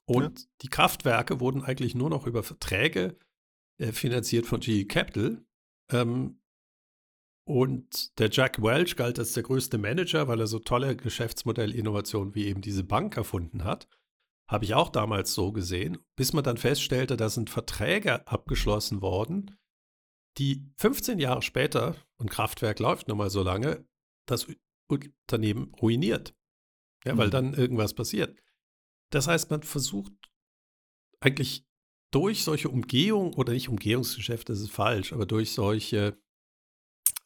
[0.06, 3.18] und die Kraftwerke wurden eigentlich nur noch über Verträge
[3.78, 5.44] äh, finanziert von GE Capital.
[5.90, 6.40] Ähm,
[7.46, 12.46] und der Jack Welch galt als der größte Manager, weil er so tolle Geschäftsmodellinnovationen wie
[12.46, 13.86] eben diese Bank erfunden hat.
[14.48, 19.56] Habe ich auch damals so gesehen, bis man dann feststellte, da sind Verträge abgeschlossen worden,
[20.38, 23.86] die 15 Jahre später, und Kraftwerk läuft nun mal so lange,
[24.26, 24.46] das
[24.88, 26.34] Unternehmen ruiniert.
[27.04, 27.32] Ja, weil Mhm.
[27.32, 28.38] dann irgendwas passiert.
[29.10, 30.12] Das heißt, man versucht
[31.20, 31.66] eigentlich
[32.10, 36.18] durch solche Umgehung oder nicht Umgehungsgeschäfte, das ist falsch, aber durch solche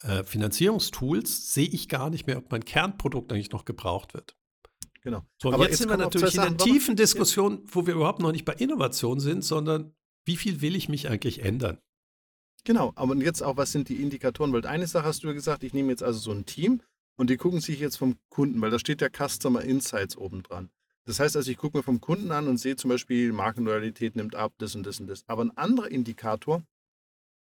[0.02, 4.37] äh, Finanzierungstools sehe ich gar nicht mehr, ob mein Kernprodukt eigentlich noch gebraucht wird.
[5.08, 5.24] Genau.
[5.40, 8.20] So, und Aber jetzt, jetzt sind wir natürlich in der tiefen Diskussion, wo wir überhaupt
[8.20, 9.94] noch nicht bei Innovation sind, sondern
[10.26, 11.78] wie viel will ich mich eigentlich ändern?
[12.64, 14.52] Genau, aber jetzt auch, was sind die Indikatoren?
[14.52, 16.82] Weil eine Sache hast du ja gesagt, ich nehme jetzt also so ein Team
[17.16, 20.68] und die gucken sich jetzt vom Kunden, weil da steht ja Customer Insights oben dran.
[21.06, 24.34] Das heißt also, ich gucke mir vom Kunden an und sehe zum Beispiel, Markenloyalität nimmt
[24.34, 25.24] ab, das und das und das.
[25.26, 26.62] Aber ein anderer Indikator,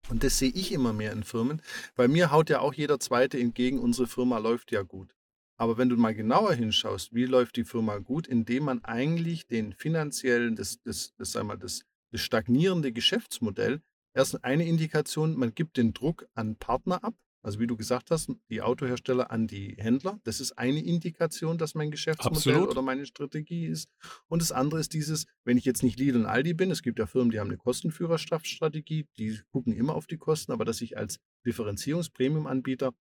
[0.10, 1.62] und das sehe ich immer mehr in Firmen,
[1.94, 5.14] bei mir haut ja auch jeder Zweite entgegen, unsere Firma läuft ja gut.
[5.62, 9.74] Aber wenn du mal genauer hinschaust, wie läuft die Firma gut, indem man eigentlich den
[9.74, 13.80] finanziellen, das, das, das, sag mal, das, das stagnierende Geschäftsmodell
[14.16, 17.14] erst eine Indikation, man gibt den Druck an Partner ab.
[17.44, 20.20] Also wie du gesagt hast, die Autohersteller an die Händler.
[20.24, 22.70] Das ist eine Indikation, dass mein Geschäftsmodell Absolut.
[22.72, 23.88] oder meine Strategie ist.
[24.30, 26.98] Und das andere ist dieses, wenn ich jetzt nicht Lidl und Aldi bin, es gibt
[26.98, 30.98] ja Firmen, die haben eine Kostenführerstrategie, die gucken immer auf die Kosten, aber dass ich
[30.98, 32.96] als Differenzierungs-Premium-Anbieter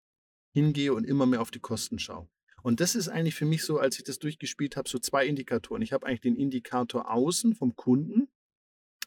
[0.52, 2.28] hingehe und immer mehr auf die Kosten schaue.
[2.62, 5.82] Und das ist eigentlich für mich so, als ich das durchgespielt habe, so zwei Indikatoren.
[5.82, 8.28] Ich habe eigentlich den Indikator außen vom Kunden,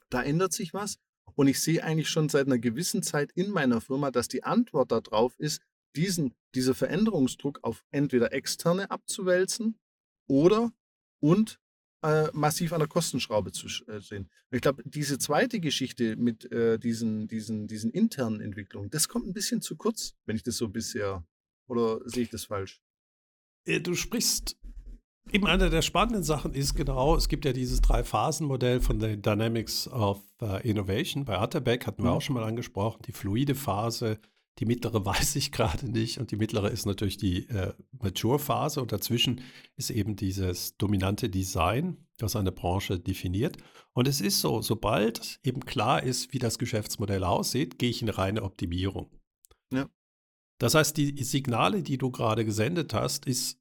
[0.09, 0.99] da ändert sich was.
[1.35, 4.91] Und ich sehe eigentlich schon seit einer gewissen Zeit in meiner Firma, dass die Antwort
[4.91, 5.61] darauf ist,
[5.95, 9.79] diesen, dieser Veränderungsdruck auf entweder externe abzuwälzen
[10.27, 10.71] oder
[11.19, 11.59] und
[12.03, 14.29] äh, massiv an der Kostenschraube zu äh, sehen.
[14.51, 19.25] Und ich glaube, diese zweite Geschichte mit äh, diesen, diesen, diesen internen Entwicklungen, das kommt
[19.25, 21.25] ein bisschen zu kurz, wenn ich das so bisher,
[21.67, 22.82] oder sehe ich das falsch?
[23.65, 24.57] Äh, Du sprichst,
[25.31, 29.87] eben eine der spannenden Sachen ist genau, es gibt ja dieses Drei-Phasen-Modell von der Dynamics
[29.87, 31.25] of äh, Innovation.
[31.25, 32.17] Bei Atterbeck hatten wir Mhm.
[32.17, 34.19] auch schon mal angesprochen, die fluide Phase,
[34.59, 38.91] die mittlere weiß ich gerade nicht und die mittlere ist natürlich die äh, Mature-Phase und
[38.91, 39.41] dazwischen
[39.77, 43.57] ist eben dieses dominante Design, das eine Branche definiert.
[43.93, 48.09] Und es ist so, sobald eben klar ist, wie das Geschäftsmodell aussieht, gehe ich in
[48.09, 49.09] reine Optimierung.
[49.73, 49.89] Ja.
[50.63, 53.59] Das heißt, die Signale, die du gerade gesendet hast, ist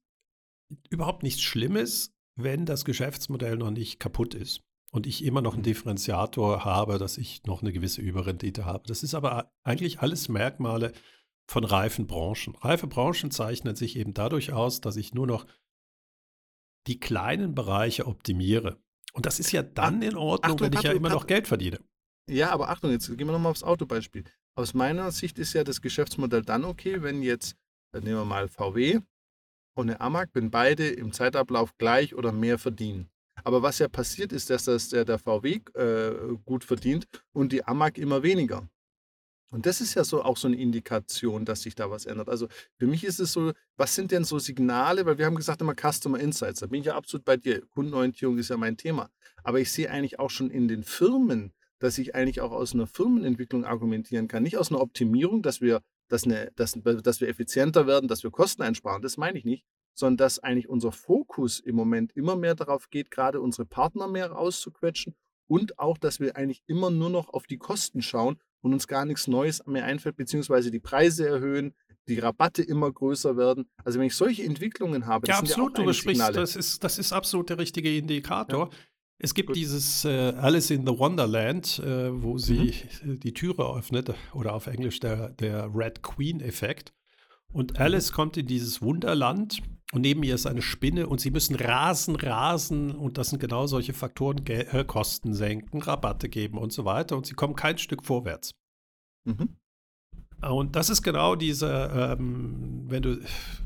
[0.89, 5.63] überhaupt nichts Schlimmes, wenn das Geschäftsmodell noch nicht kaputt ist und ich immer noch einen
[5.63, 8.85] Differenziator habe, dass ich noch eine gewisse Überrendite habe.
[8.87, 10.93] Das ist aber eigentlich alles Merkmale
[11.45, 12.55] von reifen Branchen.
[12.61, 15.45] Reife Branchen zeichnen sich eben dadurch aus, dass ich nur noch
[16.87, 18.81] die kleinen Bereiche optimiere.
[19.11, 21.27] Und das ist ja dann in Ordnung, Achtung, wenn ich ja Patrick, immer noch.
[21.27, 21.81] Geld verdiene.
[22.29, 24.23] Ja, aber Achtung, jetzt gehen wir nochmal aufs Autobeispiel.
[24.55, 27.55] Aus meiner Sicht ist ja das Geschäftsmodell dann okay, wenn jetzt,
[27.91, 28.99] äh, nehmen wir mal VW
[29.75, 33.09] und eine Amag, wenn beide im Zeitablauf gleich oder mehr verdienen.
[33.43, 37.65] Aber was ja passiert ist, dass das der, der VW äh, gut verdient und die
[37.65, 38.69] Amag immer weniger.
[39.49, 42.29] Und das ist ja so auch so eine Indikation, dass sich da was ändert.
[42.29, 45.05] Also für mich ist es so, was sind denn so Signale?
[45.05, 46.61] Weil wir haben gesagt immer Customer Insights.
[46.61, 47.63] Da bin ich ja absolut bei dir.
[47.67, 49.09] Kundenorientierung ist ja mein Thema.
[49.43, 52.87] Aber ich sehe eigentlich auch schon in den Firmen, dass ich eigentlich auch aus einer
[52.87, 54.43] Firmenentwicklung argumentieren kann.
[54.43, 58.31] Nicht aus einer Optimierung, dass wir, dass, eine, dass, dass wir effizienter werden, dass wir
[58.31, 59.01] Kosten einsparen.
[59.01, 59.65] Das meine ich nicht.
[59.93, 64.31] Sondern dass eigentlich unser Fokus im Moment immer mehr darauf geht, gerade unsere Partner mehr
[64.31, 65.13] rauszuquetschen
[65.47, 69.05] und auch, dass wir eigentlich immer nur noch auf die Kosten schauen und uns gar
[69.05, 71.75] nichts Neues mehr einfällt, beziehungsweise die Preise erhöhen,
[72.07, 73.69] die Rabatte immer größer werden.
[73.83, 76.39] Also wenn ich solche Entwicklungen habe, Ja, das sind absolut, ja du auch besprichst, Signale.
[76.39, 78.69] das ist, das ist absolut der richtige Indikator.
[79.23, 79.55] Es gibt Gut.
[79.55, 83.21] dieses äh, Alice in the Wonderland, äh, wo sie Mhm.
[83.21, 86.91] die Türe öffnet, oder auf Englisch der, der Red Queen-Effekt.
[87.49, 87.55] Mhm.
[87.55, 89.61] Und Alice kommt in dieses Wunderland
[89.93, 93.65] und neben ihr ist eine Spinne und sie müssen rasen, rasen und das sind genau
[93.65, 97.77] solche Faktoren, Gel äh, Kosten senken, Rabatte geben und so weiter und sie kommen kein
[97.77, 98.55] Stück vorwärts.
[99.23, 99.55] Mhm.
[100.41, 103.21] Und das ist genau dieser, ähm, wenn du,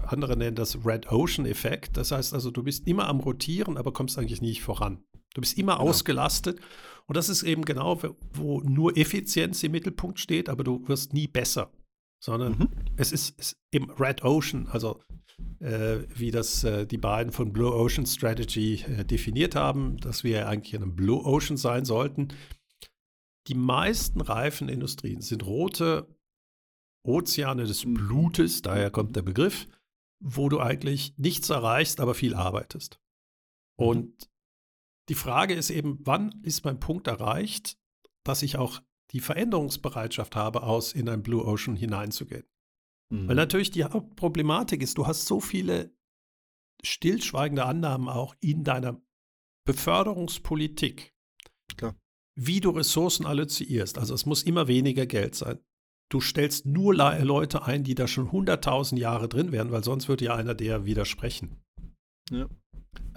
[0.05, 1.97] andere nennen das Red Ocean-Effekt.
[1.97, 5.03] Das heißt also, du bist immer am Rotieren, aber kommst eigentlich nicht voran.
[5.37, 5.89] Du bist immer Genau.
[5.89, 6.59] ausgelastet.
[7.05, 8.01] Und das ist eben genau,
[8.33, 11.71] wo nur Effizienz im Mittelpunkt steht, aber du wirst nie besser.
[12.19, 12.69] sondern mhm.
[12.95, 14.99] es ist, ist im Red Ocean, also
[15.59, 20.49] äh, wie das äh, die beiden von Blue Ocean Strategy äh, definiert haben, dass wir
[20.49, 22.29] eigentlich in einem Blue Ocean sein sollten.
[23.47, 26.07] Die meisten Reifenindustrien sind rote
[27.03, 27.93] Ozeane des mhm.
[27.93, 29.67] Blutes, daher kommt der Begriff,
[30.19, 32.99] wo du eigentlich nichts erreichst, aber viel arbeitest.
[33.77, 33.85] Mhm.
[33.85, 34.29] Und
[35.09, 37.77] die Frage ist eben, wann ist mein Punkt erreicht,
[38.23, 42.43] dass ich auch die Veränderungsbereitschaft habe, aus in ein Blue Ocean hineinzugehen.
[43.09, 43.29] Mhm.
[43.29, 45.95] Weil natürlich die Hauptproblematik ist, du hast so viele
[46.83, 49.01] stillschweigende Annahmen auch in deiner
[49.65, 51.13] Beförderungspolitik.
[51.75, 51.95] Klar.
[52.35, 53.97] Wie du Ressourcen alloziierst.
[53.97, 55.59] Also es muss immer weniger Geld sein.
[56.09, 60.25] Du stellst nur Leute ein, die da schon 100.000 Jahre drin wären, weil sonst würde
[60.25, 61.61] ja einer der widersprechen.
[62.29, 62.47] Ja.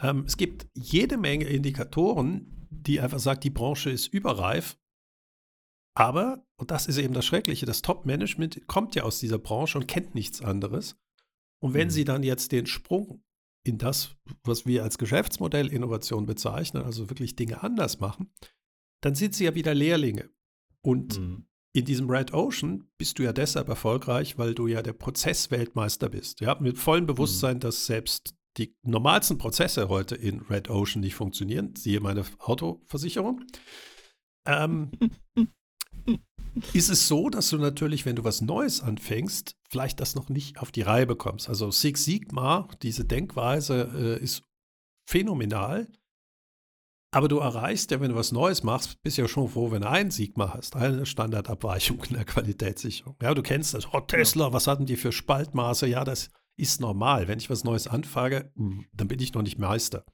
[0.03, 4.77] Ähm, es gibt jede Menge Indikatoren, die einfach sagen, die Branche ist überreif
[5.95, 9.87] aber, und das ist eben das Schreckliche, das Top-Management kommt ja aus dieser Branche und
[9.87, 10.97] kennt nichts anderes.
[11.63, 11.93] Und wenn mhm.
[11.93, 13.23] sie dann jetzt den Sprung
[13.65, 18.33] in das, was wir als Geschäftsmodell Innovation bezeichnen, also wirklich Dinge anders machen,
[19.03, 20.31] dann sind sie ja wieder Lehrlinge.
[20.83, 21.47] Und mhm.
[21.75, 26.41] in diesem Red Ocean bist du ja deshalb erfolgreich, weil du ja der Prozessweltmeister bist.
[26.41, 27.61] Ja, mit vollem Bewusstsein, mhm.
[27.61, 31.75] dass selbst die normalsten Prozesse heute in Red Ocean nicht funktionieren.
[31.77, 33.45] Siehe meine Autoversicherung.
[34.47, 34.91] Ähm,
[36.73, 40.59] ist es so, dass du natürlich, wenn du was Neues anfängst, vielleicht das noch nicht
[40.59, 41.49] auf die Reihe bekommst.
[41.49, 44.43] Also Six Sigma, diese Denkweise äh, ist
[45.09, 45.89] phänomenal.
[47.13, 49.89] Aber du erreichst ja, wenn du was Neues machst, bist ja schon froh, wenn du
[49.89, 53.17] einen Sigma hast, eine Standardabweichung in der Qualitätssicherung.
[53.21, 53.93] Ja, du kennst das.
[53.93, 55.89] Oh, Tesla, was hatten die für Spaltmaße?
[55.89, 57.29] Ja, das ist normal.
[57.29, 60.05] Wenn ich was Neues anfange, hm, dann bin ich noch nicht Meister.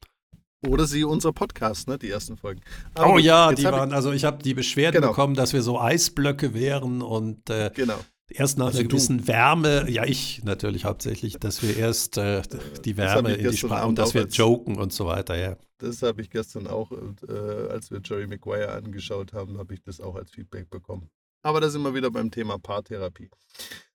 [0.67, 2.61] Oder sie unser Podcast, ne, die ersten Folgen.
[2.95, 5.13] Aber oh ja, die waren, ich, also ich habe die Beschwerden genau.
[5.13, 7.99] bekommen, dass wir so Eisblöcke wären und äh, genau.
[8.29, 9.29] erst nach also einer gewissen du.
[9.29, 12.43] Wärme, ja ich natürlich hauptsächlich, dass wir erst äh,
[12.85, 15.57] die Wärme in die Sprache und dass wir als, joken und so weiter, ja.
[15.79, 20.01] Das habe ich gestern auch, äh, als wir Jerry Maguire angeschaut haben, habe ich das
[20.01, 21.11] auch als Feedback bekommen.
[21.43, 23.31] Aber da sind wir wieder beim Thema Paartherapie.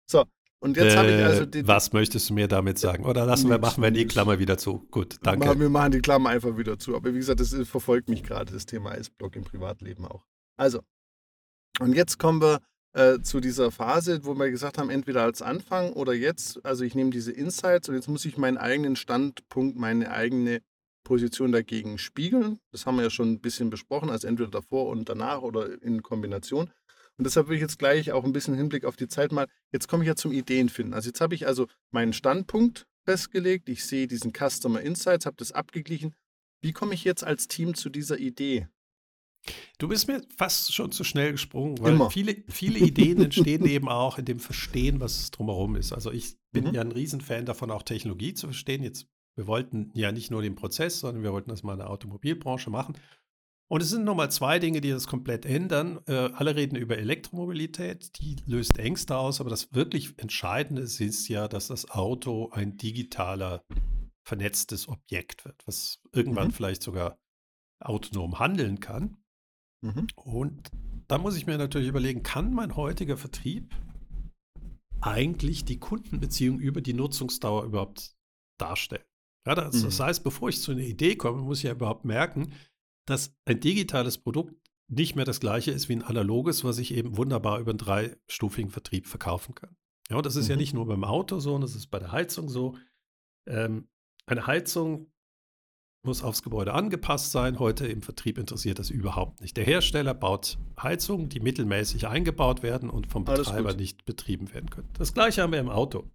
[0.06, 0.26] So,
[0.62, 3.06] und jetzt äh, habe ich also die, Was möchtest du mir damit sagen?
[3.06, 4.88] Oder lassen wir, machen wir die Klammer wieder zu.
[4.92, 5.60] Gut, danke.
[5.60, 6.96] Wir machen die Klammer einfach wieder zu.
[6.96, 10.24] Aber wie gesagt, das verfolgt mich gerade, das Thema Eisblock im Privatleben auch.
[10.58, 10.82] Also,
[11.80, 12.60] und jetzt kommen wir
[12.94, 16.94] äh, zu dieser Phase, wo wir gesagt haben, entweder als Anfang oder jetzt, also ich
[16.94, 20.62] nehme diese Insights und jetzt muss ich meinen eigenen Standpunkt, meine eigene
[21.04, 22.60] Position dagegen spiegeln.
[22.72, 26.04] Das haben wir ja schon ein bisschen besprochen, also entweder davor und danach oder in
[26.04, 26.70] Kombination.
[27.18, 29.88] Und deshalb will ich jetzt gleich auch ein bisschen Hinblick auf die Zeit mal, jetzt
[29.88, 30.94] komme ich ja zum Ideenfinden.
[30.94, 35.52] Also jetzt habe ich also meinen Standpunkt festgelegt, ich sehe diesen Customer Insights, habe das
[35.52, 36.16] abgeglichen.
[36.62, 38.68] Wie komme ich jetzt als Team zu dieser Idee?
[39.80, 42.12] Du bist mir fast schon zu schnell gesprungen, weil Immer.
[42.12, 45.94] viele, viele Ideen entstehen eben auch in dem Verstehen, was drumherum ist.
[45.94, 46.74] Also ich bin mhm.
[46.74, 48.84] ja ein Riesenfan davon, auch Technologie zu verstehen.
[48.84, 51.90] Jetzt, wir wollten ja nicht nur den Prozess, sondern wir wollten das mal in der
[51.90, 52.96] Automobilbranche machen.
[53.72, 56.02] Und es sind nochmal zwei Dinge, die das komplett ändern.
[56.06, 61.48] Äh, alle reden über Elektromobilität, die löst Ängste aus, aber das wirklich Entscheidende ist ja,
[61.48, 63.64] dass das Auto ein digitaler,
[64.26, 66.52] vernetztes Objekt wird, was irgendwann mhm.
[66.52, 67.18] vielleicht sogar
[67.80, 69.16] autonom handeln kann.
[69.80, 70.08] Mhm.
[70.16, 70.70] Und
[71.08, 73.74] da muss ich mir natürlich überlegen, kann mein heutiger Vertrieb
[75.00, 78.18] eigentlich die Kundenbeziehung über die Nutzungsdauer überhaupt
[78.60, 79.06] darstellen?
[79.48, 79.84] Ja, das, mhm.
[79.86, 82.52] das heißt, bevor ich zu einer Idee komme, muss ich ja überhaupt merken,
[83.12, 84.56] dass ein digitales Produkt
[84.88, 88.72] nicht mehr das gleiche ist wie ein analoges, was ich eben wunderbar über einen dreistufigen
[88.72, 89.76] Vertrieb verkaufen kann.
[90.10, 90.52] Ja, und das ist mhm.
[90.52, 92.76] ja nicht nur beim Auto so, das ist bei der Heizung so.
[93.48, 93.88] Ähm,
[94.26, 95.12] eine Heizung
[96.04, 97.60] muss aufs Gebäude angepasst sein.
[97.60, 99.56] Heute im Vertrieb interessiert das überhaupt nicht.
[99.56, 104.90] Der Hersteller baut Heizungen, die mittelmäßig eingebaut werden und vom Betreiber nicht betrieben werden können.
[104.98, 106.10] Das gleiche haben wir im Auto.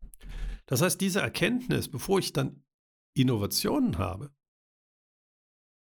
[0.67, 2.65] Das heißt, diese Erkenntnis, bevor ich dann
[3.15, 4.35] Innovationen habe,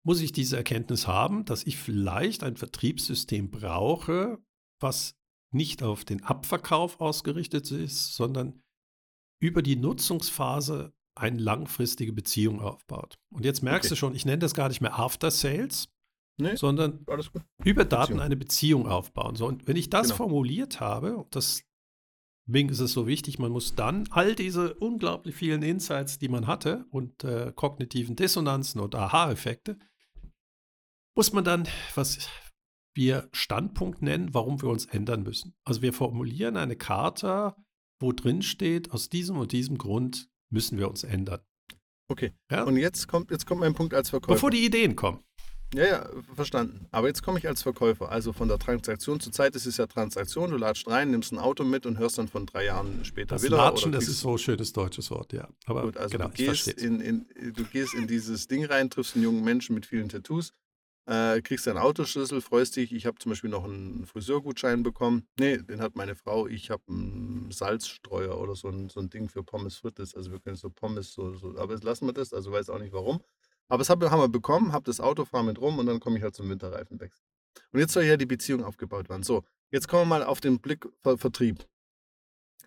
[0.07, 4.39] muss ich diese Erkenntnis haben, dass ich vielleicht ein Vertriebssystem brauche,
[4.79, 5.17] was
[5.53, 8.63] nicht auf den Abverkauf ausgerichtet ist, sondern
[9.41, 13.19] über die Nutzungsphase eine langfristige Beziehung aufbaut.
[13.31, 13.95] Und jetzt merkst okay.
[13.95, 15.89] du schon, ich nenne das gar nicht mehr After Sales,
[16.39, 17.05] nee, sondern
[17.65, 18.21] über Daten Beziehung.
[18.21, 19.35] eine Beziehung aufbauen.
[19.35, 20.17] So, und wenn ich das genau.
[20.19, 21.65] formuliert habe, das
[22.49, 26.47] Deswegen ist es so wichtig, man muss dann all diese unglaublich vielen Insights, die man
[26.47, 29.79] hatte und äh, kognitiven Dissonanzen und Aha-Effekte,
[31.17, 32.29] muss man dann, was
[32.95, 35.55] wir Standpunkt nennen, warum wir uns ändern müssen.
[35.65, 37.55] Also wir formulieren eine Karte,
[38.01, 41.41] wo drin steht, aus diesem und diesem Grund müssen wir uns ändern.
[42.09, 42.33] Okay.
[42.51, 42.63] Ja?
[42.63, 44.35] Und jetzt kommt, jetzt kommt mein Punkt als Verkäufer.
[44.35, 45.21] Bevor die Ideen kommen.
[45.75, 46.87] Ja, ja, verstanden.
[46.93, 48.11] Aber jetzt komme ich als Verkäufer.
[48.11, 50.51] Also von der Transaktion zur Zeit ist es ja Transaktion.
[50.51, 53.43] Du latschst rein, nimmst ein Auto mit und hörst dann von drei Jahren später Das
[53.43, 53.57] wieder.
[53.57, 55.49] Latschen, das ist so ein schönes deutsches Wort, ja.
[55.65, 59.17] Aber Gut, also genau, du, gehst in, in, du gehst in dieses Ding rein, triffst
[59.17, 60.53] einen jungen Menschen mit vielen Tattoos,
[61.07, 62.93] äh, kriegst deinen Autoschlüssel, freust dich.
[62.93, 65.27] Ich habe zum Beispiel noch einen Friseurgutschein bekommen.
[65.39, 66.47] Nee, den hat meine Frau.
[66.49, 70.15] Ich habe einen Salzstreuer oder so ein, so ein Ding für Pommes frites.
[70.15, 71.57] Also wir können so Pommes, so, so.
[71.59, 73.23] aber jetzt lassen wir das, also weiß auch nicht warum.
[73.69, 76.19] Aber das hab, haben wir bekommen, habe das Auto, fahre mit rum und dann komme
[76.19, 77.25] ich halt zum Winterreifenwechsel.
[77.73, 79.23] Und jetzt soll ja die Beziehung aufgebaut werden.
[79.23, 81.67] So, jetzt kommen wir mal auf den Blick Ver Vertrieb.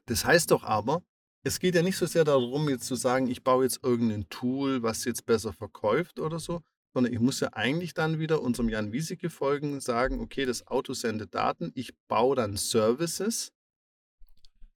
[0.06, 1.04] Das heißt doch aber,
[1.44, 4.82] es geht ja nicht so sehr darum, jetzt zu sagen, ich baue jetzt irgendein Tool,
[4.82, 6.62] was jetzt besser verkauft oder so,
[6.94, 10.94] sondern ich muss ja eigentlich dann wieder unserem Jan Wieseke folgen, sagen, okay, das Auto
[10.94, 13.52] sendet Daten, ich baue dann Services,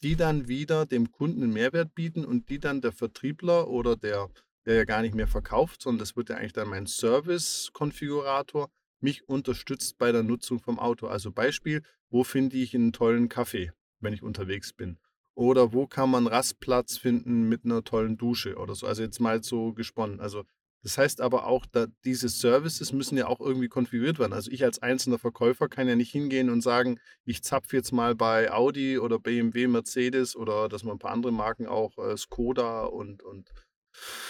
[0.04, 4.30] die dann wieder dem Kunden einen Mehrwert bieten und die dann der Vertriebler oder der,
[4.66, 9.28] der ja gar nicht mehr verkauft, sondern das wird ja eigentlich dann mein Service-Konfigurator, mich
[9.28, 11.08] unterstützt bei der Nutzung vom Auto.
[11.08, 14.98] Also Beispiel, wo finde ich einen tollen Kaffee, wenn ich unterwegs bin?
[15.36, 18.86] Oder wo kann man Rastplatz finden mit einer tollen Dusche oder so?
[18.86, 20.20] Also jetzt mal so gesponnen.
[20.20, 20.44] Also
[20.84, 24.34] das heißt aber auch, da diese Services müssen ja auch irgendwie konfiguriert werden.
[24.34, 28.16] Also ich als einzelner Verkäufer kann ja nicht hingehen und sagen, ich zapfe jetzt mal
[28.16, 32.84] bei Audi oder BMW, Mercedes oder dass man ein paar andere Marken auch, äh, Skoda
[32.84, 33.50] und, und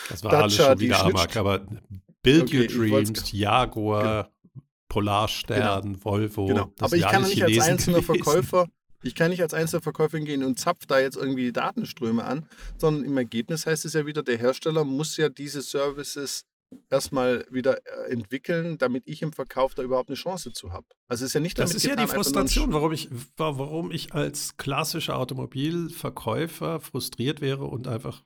[0.10, 1.66] Das war alles Dacia, schon die wieder Amok, aber
[2.22, 4.32] Build Okay, Your Dreams, Jaguar,
[4.90, 6.46] Polarstern, Volvo.
[6.46, 6.72] Genau.
[6.80, 8.24] Aber ich ja kann alles nicht als einzelner gewesen.
[8.24, 8.68] Verkäufer,
[9.04, 12.48] ich kann nicht als einzelner Verkäufer hingehen und zapf da jetzt irgendwie die Datenströme an,
[12.78, 16.46] sondern im Ergebnis heißt es ja wieder, der Hersteller muss ja diese Services
[16.90, 20.88] erstmal wieder äh, entwickeln, damit ich im Verkauf da überhaupt eine Chance zu habe.
[21.08, 23.10] Also es ist ja nicht Das ist ja die getan, nur ein Frustration, warum ich,
[23.38, 28.24] wa- warum ich als klassischer Automobilverkäufer frustriert wäre und einfach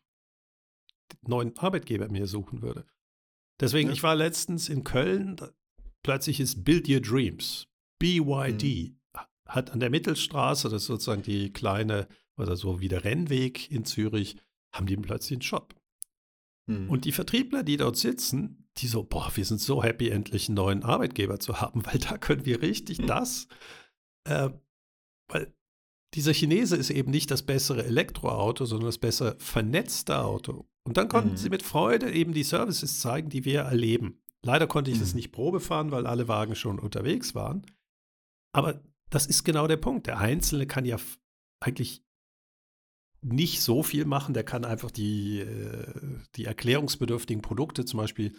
[1.25, 2.85] neuen Arbeitgeber mir suchen würde.
[3.59, 3.93] Deswegen, Ja.
[3.93, 5.51] ich war letztens in Köln, da,
[6.03, 7.67] plötzlich ist Build Your Dreams,
[7.99, 8.99] BYD, Mhm.
[9.47, 13.85] Hat an der Mittelstraße, das ist sozusagen die kleine, oder so wie der Rennweg in
[13.85, 14.37] Zürich,
[14.71, 15.75] haben die plötzlich einen Shop.
[16.69, 16.89] Hm.
[16.89, 20.55] Und die Vertriebler, die dort sitzen, die so, boah, wir sind so happy, endlich einen
[20.55, 23.47] neuen Arbeitgeber zu haben, weil da können wir richtig das,
[24.25, 24.49] äh,
[25.29, 25.53] weil
[26.13, 30.69] dieser Chinese ist eben nicht das bessere Elektroauto, sondern das besser vernetzte Auto.
[30.85, 31.37] Und dann konnten Mhm.
[31.37, 34.21] sie mit Freude eben die Services zeigen, die wir erleben.
[34.41, 35.17] Leider konnte ich das Mhm.
[35.17, 37.65] nicht Probe fahren, weil alle Wagen schon unterwegs waren.
[38.53, 40.07] Aber das ist genau der Punkt.
[40.07, 40.97] Der Einzelne kann ja
[41.59, 42.03] eigentlich
[43.21, 44.33] nicht so viel machen.
[44.33, 48.35] Der kann einfach die, äh, die erklärungsbedürftigen Produkte zum Beispiel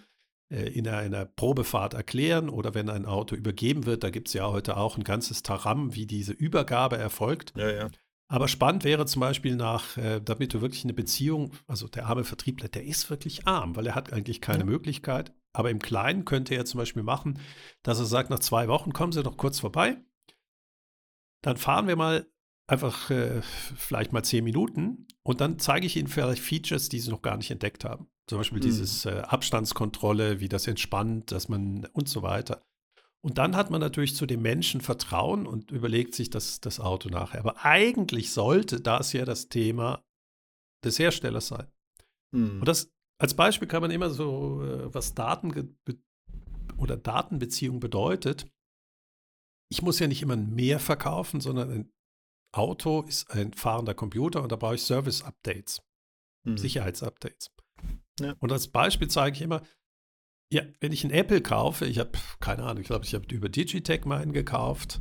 [0.52, 4.34] äh, in einer, einer Probefahrt erklären oder wenn ein Auto übergeben wird, da gibt es
[4.34, 7.54] ja heute auch ein ganzes Taram, wie diese Übergabe erfolgt.
[7.56, 7.90] ja, ja.
[8.30, 12.24] Aber spannend wäre zum Beispiel nach, äh, damit du wirklich eine Beziehung, also der arme
[12.24, 14.64] Vertriebler, der ist wirklich arm, weil er hat eigentlich keine Ja.
[14.66, 15.32] Möglichkeit.
[15.54, 17.38] Aber im Kleinen könnte er zum Beispiel machen,
[17.82, 19.96] dass er sagt, nach zwei Wochen kommen Sie noch kurz vorbei.
[21.42, 22.26] Dann fahren wir mal
[22.66, 27.10] einfach äh, vielleicht mal zehn Minuten und dann zeige ich Ihnen vielleicht Features, die Sie
[27.10, 28.08] noch gar nicht entdeckt haben.
[28.26, 28.62] Zum Beispiel Mhm.
[28.62, 32.62] dieses äh, Abstandskontrolle, wie das entspannt, dass man und so weiter.
[33.24, 37.08] Und dann hat man natürlich zu dem Menschen Vertrauen und überlegt sich das, das Auto
[37.08, 37.40] nachher.
[37.40, 40.04] Aber eigentlich sollte das ja das Thema
[40.84, 41.66] des Herstellers sein.
[42.34, 42.60] Hm.
[42.60, 45.76] Und das als Beispiel kann man immer so, äh, was Daten
[46.76, 48.46] oder Datenbeziehung bedeutet.
[49.70, 51.92] Ich muss ja nicht immer mehr verkaufen, sondern ein
[52.52, 55.82] Auto ist ein fahrender Computer und da brauche ich Service-Updates.
[56.46, 56.56] Hm.
[56.56, 57.50] Sicherheitsupdates.
[58.20, 58.34] Ja.
[58.40, 59.62] Und als Beispiel zeige ich immer,
[60.52, 63.48] ja, wenn ich einen Apple kaufe, ich habe, keine Ahnung, ich glaube, ich habe über
[63.48, 65.00] Digitech meinen gekauft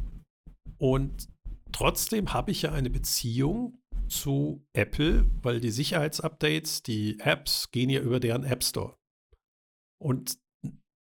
[0.77, 1.29] und
[1.71, 8.01] trotzdem habe ich ja eine Beziehung zu Apple, weil die Sicherheitsupdates, die Apps gehen ja
[8.01, 8.97] über deren App Store.
[9.99, 10.37] Und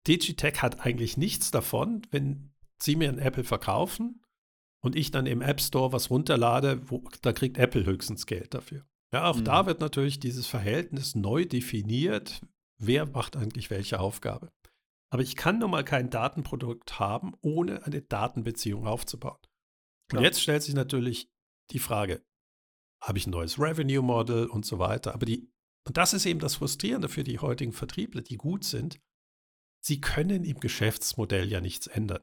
[0.07, 2.53] Digitech hat eigentlich nichts davon, wenn
[2.83, 4.23] sie mir ein Apple verkaufen
[4.83, 8.87] und ich dann im App Store was runterlade, wo, da kriegt Apple höchstens Geld dafür.
[9.13, 9.45] Ja, auch Mhm.
[9.45, 12.41] da wird natürlich dieses Verhältnis neu definiert.
[12.79, 14.53] Wer macht eigentlich welche Aufgabe?
[15.11, 19.39] Aber ich kann nun mal kein Datenprodukt haben, ohne eine Datenbeziehung aufzubauen.
[20.09, 20.21] Klar.
[20.21, 21.31] Und jetzt stellt sich natürlich
[21.71, 22.25] die Frage,
[23.03, 25.15] habe ich ein neues Revenue Model und so weiter.
[25.15, 25.49] Aber die,
[25.87, 29.01] und das ist eben das Frustrierende für die heutigen Vertriebler, die gut sind.
[29.81, 32.23] Sie können im Geschäftsmodell ja nichts ändern.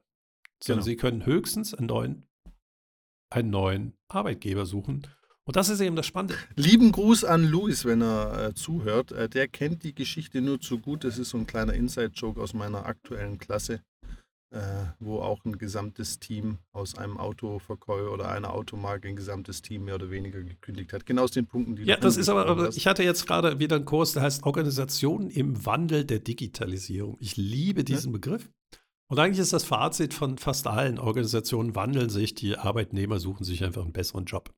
[0.66, 0.92] Sondern Genau.
[0.92, 2.28] sie können höchstens einen neuen,
[3.30, 5.08] einen neuen Arbeitgeber suchen.
[5.46, 6.36] Und das ist eben das Spannende.
[6.56, 9.12] Lieben Gruß an Luis, wenn er äh, zuhört.
[9.12, 11.04] Äh, der kennt die Geschichte nur zu gut.
[11.04, 13.82] Das ist so ein kleiner Inside-Joke aus meiner aktuellen Klasse,
[14.52, 14.62] äh,
[15.02, 19.96] wo auch ein gesamtes Team aus einem Autoverkäufer oder einer Automarke ein gesamtes Team mehr
[19.96, 21.06] oder weniger gekündigt hat.
[21.06, 23.60] Genau aus den Punkten, die Ja, du das ist aber, aber ich hatte jetzt gerade
[23.60, 27.18] wieder einen Kurs, der heißt Organisation im Wandel der Digitalisierung.
[27.20, 28.50] Ich liebe diesen Begriff.
[29.14, 33.64] Und eigentlich ist das Fazit von fast allen Organisationen wandeln sich, die Arbeitnehmer suchen sich
[33.64, 34.52] einfach einen besseren Job.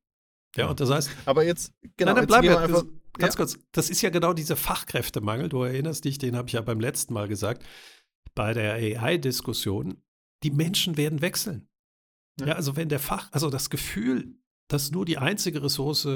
[0.56, 1.10] Ja, und das heißt.
[1.26, 2.86] Aber jetzt, genau, nein, dann bleiben wir einfach.
[3.18, 3.38] Ganz ja.
[3.38, 6.80] kurz, das ist ja genau dieser Fachkräftemangel, du erinnerst dich, den habe ich ja beim
[6.80, 7.66] letzten Mal gesagt,
[8.34, 10.02] bei der AI-Diskussion.
[10.42, 11.68] Die Menschen werden wechseln.
[12.40, 12.48] Ja.
[12.48, 14.38] ja, also wenn der Fach, also das Gefühl,
[14.70, 16.08] dass nur die einzige Ressource,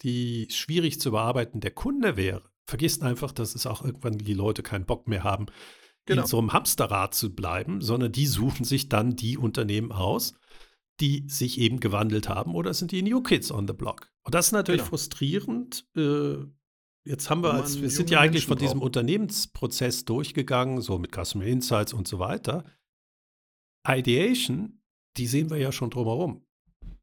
[0.00, 4.64] die schwierig zu bearbeiten, der Kunde wäre, vergisst einfach, dass es auch irgendwann die Leute
[4.64, 5.46] keinen Bock mehr haben,
[6.06, 6.22] genau.
[6.22, 10.34] in so einem Hamsterrad zu bleiben, sondern die suchen sich dann die Unternehmen aus,
[11.00, 14.10] die sich eben gewandelt haben oder sind die New Kids on the Block.
[14.22, 14.90] Und das ist natürlich genau.
[14.90, 15.86] frustrierend.
[15.96, 16.36] Äh,
[17.04, 18.86] jetzt haben wir, als, wir sind ja eigentlich Menschen von diesem braucht.
[18.86, 22.64] Unternehmensprozess durchgegangen, so mit Customer Insights und so weiter.
[23.86, 24.82] Ideation,
[25.16, 26.44] die sehen wir ja schon drumherum.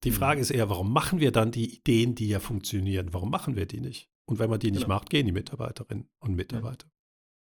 [0.03, 0.15] Die mhm.
[0.15, 3.13] Frage ist eher, warum machen wir dann die Ideen, die ja funktionieren?
[3.13, 4.09] Warum machen wir die nicht?
[4.25, 4.95] Und wenn man die nicht genau.
[4.95, 6.87] macht, gehen die Mitarbeiterinnen und Mitarbeiter.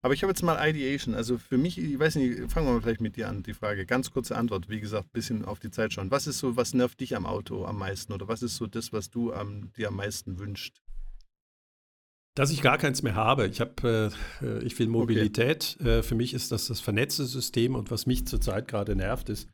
[0.01, 1.13] Aber ich habe jetzt mal Ideation.
[1.13, 3.85] Also für mich, ich weiß nicht, fangen wir mal vielleicht mit dir an, die Frage.
[3.85, 6.09] Ganz kurze Antwort, wie gesagt, ein bisschen auf die Zeit schauen.
[6.11, 8.13] Was ist so, was nervt dich am Auto am meisten?
[8.13, 10.81] Oder was ist so das, was du ähm, dir am meisten wünschst?
[12.35, 13.47] Dass ich gar keins mehr habe.
[13.47, 15.75] Ich habe, äh, ich will Mobilität.
[15.81, 15.99] Okay.
[15.99, 19.49] Äh, für mich ist das das vernetzte System und was mich zurzeit gerade nervt, ist,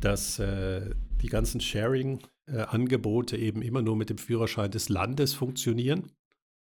[0.00, 0.90] dass äh,
[1.22, 6.12] die ganzen Sharing-Angebote eben immer nur mit dem Führerschein des Landes funktionieren.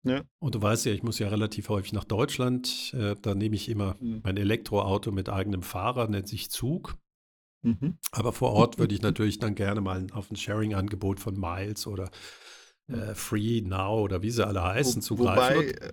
[0.04, 0.22] Ja.
[0.40, 2.92] Und du weißt ja, ich muss ja relativ häufig nach Deutschland.
[2.94, 4.20] Äh, da nehme ich immer mhm.
[4.24, 6.96] mein Elektroauto mit eigenem Fahrer, nennt sich Zug.
[7.62, 7.98] Mhm.
[8.10, 12.10] Aber vor Ort würde ich natürlich dann gerne mal auf ein Sharing-Angebot von Miles oder
[12.88, 15.56] äh, Free Now oder wie sie alle heißen Wo, zugreifen.
[15.56, 15.92] Wobei, äh,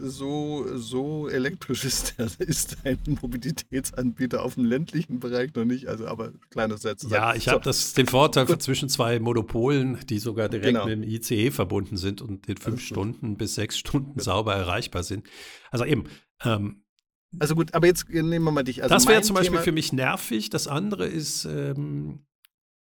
[0.00, 5.86] so, so elektrisch ist, der, ist ein Mobilitätsanbieter auf dem ländlichen Bereich noch nicht.
[5.86, 7.06] Also, aber kleiner Satz.
[7.08, 7.52] Ja, ich so.
[7.52, 10.86] habe den Vorteil zwischen zwei Monopolen, die sogar direkt genau.
[10.86, 15.26] mit dem ICE verbunden sind und in fünf Stunden bis sechs Stunden sauber erreichbar sind.
[15.70, 16.04] Also eben.
[16.44, 16.84] Ähm,
[17.38, 18.82] also gut, aber jetzt nehmen wir mal dich.
[18.82, 20.50] Also das wäre zum Beispiel Thema für mich nervig.
[20.50, 22.26] Das andere ist, ähm,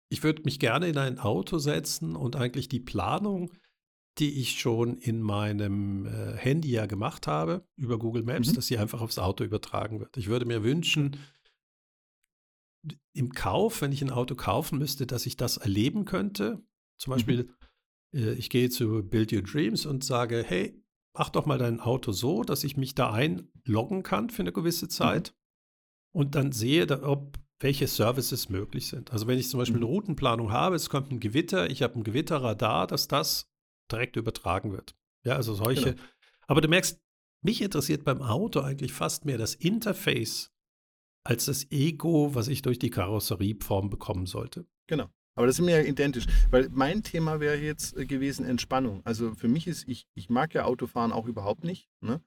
[0.09, 3.51] ich würde mich gerne in ein Auto setzen und eigentlich die Planung
[4.19, 8.55] die ich schon in meinem äh, Handy ja gemacht habe über Google Maps, mhm.
[8.55, 10.17] dass sie einfach aufs Auto übertragen wird.
[10.17, 11.17] Ich würde mir wünschen,
[13.13, 16.61] im Kauf, wenn ich ein Auto kaufen müsste, dass ich das erleben könnte.
[16.97, 17.15] Zum mhm.
[17.15, 17.49] Beispiel,
[18.11, 18.19] mhm.
[18.19, 20.81] äh, ich gehe zu Build Your Dreams und sage, hey,
[21.13, 24.85] mach doch mal dein Auto so, dass ich mich da einloggen kann für eine gewisse
[24.85, 24.89] mhm.
[24.89, 25.33] Zeit
[26.13, 26.21] mhm.
[26.21, 29.11] und dann sehe, ob welche Services möglich sind.
[29.11, 29.91] Also wenn ich zum Beispiel eine mhm.
[29.91, 33.49] Routenplanung habe, es kommt ein Gewitter, ich habe ein Gewitterradar, dass das
[33.91, 34.95] direkt übertragen wird.
[35.23, 35.93] Ja, also solche.
[35.93, 36.03] Genau.
[36.47, 36.99] Aber du merkst,
[37.41, 40.51] mich interessiert beim Auto eigentlich fast mehr das Interface
[41.23, 44.65] als das Ego, was ich durch die Karosserieform bekommen sollte.
[44.87, 45.09] Genau.
[45.35, 49.01] Aber das sind mir ja identisch, weil mein Thema wäre jetzt äh, gewesen Entspannung.
[49.05, 52.21] Also für mich ist, ich, ich mag ja Autofahren auch überhaupt nicht, ne?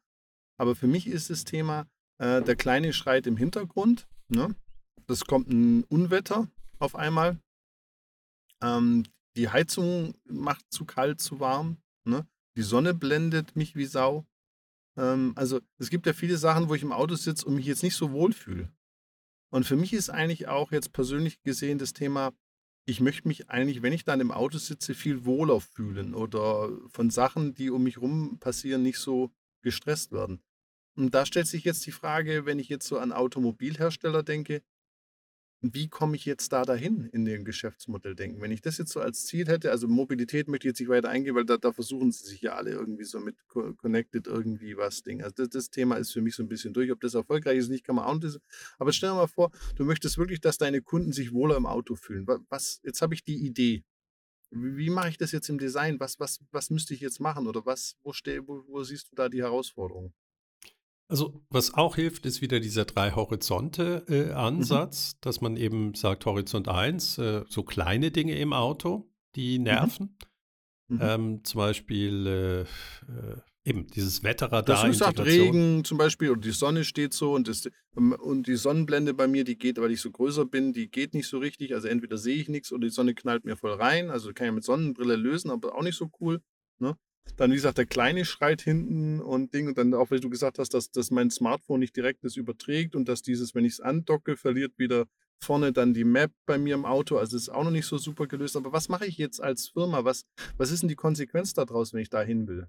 [0.57, 1.87] aber für mich ist das Thema,
[2.19, 4.55] äh, der Kleine schreit im Hintergrund, ne?
[5.07, 6.49] das kommt ein Unwetter
[6.79, 7.39] auf einmal,
[8.63, 9.05] ähm,
[9.37, 11.79] die Heizung macht zu kalt, zu warm.
[12.05, 12.27] Ne?
[12.57, 14.27] Die Sonne blendet mich wie Sau.
[14.97, 17.83] Ähm, also es gibt ja viele Sachen, wo ich im Auto sitze und mich jetzt
[17.83, 18.73] nicht so wohl fühle.
[19.51, 22.33] Und für mich ist eigentlich auch jetzt persönlich gesehen das Thema,
[22.87, 27.11] ich möchte mich eigentlich, wenn ich dann im Auto sitze, viel wohler fühlen oder von
[27.11, 29.31] Sachen, die um mich rum passieren, nicht so
[29.63, 30.43] gestresst werden.
[30.97, 34.63] Und da stellt sich jetzt die Frage, wenn ich jetzt so an Automobilhersteller denke,
[35.63, 38.41] wie komme ich jetzt da dahin in dem Geschäftsmodell denken?
[38.41, 41.09] Wenn ich das jetzt so als Ziel hätte, also Mobilität möchte ich jetzt nicht weiter
[41.09, 45.03] eingehen, weil da, da versuchen sie sich ja alle irgendwie so mit Connected irgendwie was
[45.05, 45.23] Ding.
[45.23, 46.91] Also das, das, Thema ist für mich so ein bisschen durch.
[46.91, 48.41] Ob das erfolgreich ist, nicht, kann man auch nicht.
[48.79, 51.95] Aber stell dir mal vor, du möchtest wirklich, dass deine Kunden sich wohler im Auto
[51.95, 52.27] fühlen.
[52.49, 53.85] Was, jetzt habe ich die Idee.
[54.51, 56.01] Wie, mache ich das jetzt im Design?
[56.01, 57.47] Was, was, was müsste ich jetzt machen?
[57.47, 60.13] Oder was, wo, steh, wo, wo siehst du da die Herausforderung?
[61.13, 65.19] Also was auch hilft, ist wieder dieser drei Horizonte-Ansatz, äh, mhm.
[65.21, 69.65] dass man eben sagt, Horizont 1, äh, so kleine Dinge im Auto, die mhm.
[69.65, 70.17] nerven.
[70.89, 70.99] Mhm.
[71.03, 72.67] Ähm, zum Beispiel äh, äh,
[73.63, 74.87] eben dieses Wetterradar.
[74.87, 79.13] Das sagt Regen zum Beispiel oder die Sonne steht so und, das, und die Sonnenblende
[79.13, 81.75] bei mir, die geht, weil ich so größer bin, die geht nicht so richtig.
[81.75, 84.09] Also entweder sehe ich nichts oder die Sonne knallt mir voll rein.
[84.09, 86.41] Also kann ich mit Sonnenbrille lösen, aber auch nicht so cool.
[86.79, 86.97] Ne?
[87.37, 89.69] Dann, wie gesagt, der Kleine schreit hinten und Ding.
[89.69, 92.95] Und dann auch, weil du gesagt hast, dass, dass mein Smartphone nicht direkt das überträgt
[92.95, 95.07] und dass dieses, wenn ich es andocke, verliert wieder
[95.43, 97.17] vorne dann die Map bei mir im Auto.
[97.17, 98.57] Also ist auch noch nicht so super gelöst.
[98.57, 100.05] Aber was mache ich jetzt als Firma?
[100.05, 100.25] Was,
[100.57, 102.69] was ist denn die Konsequenz daraus, wenn ich da hin will?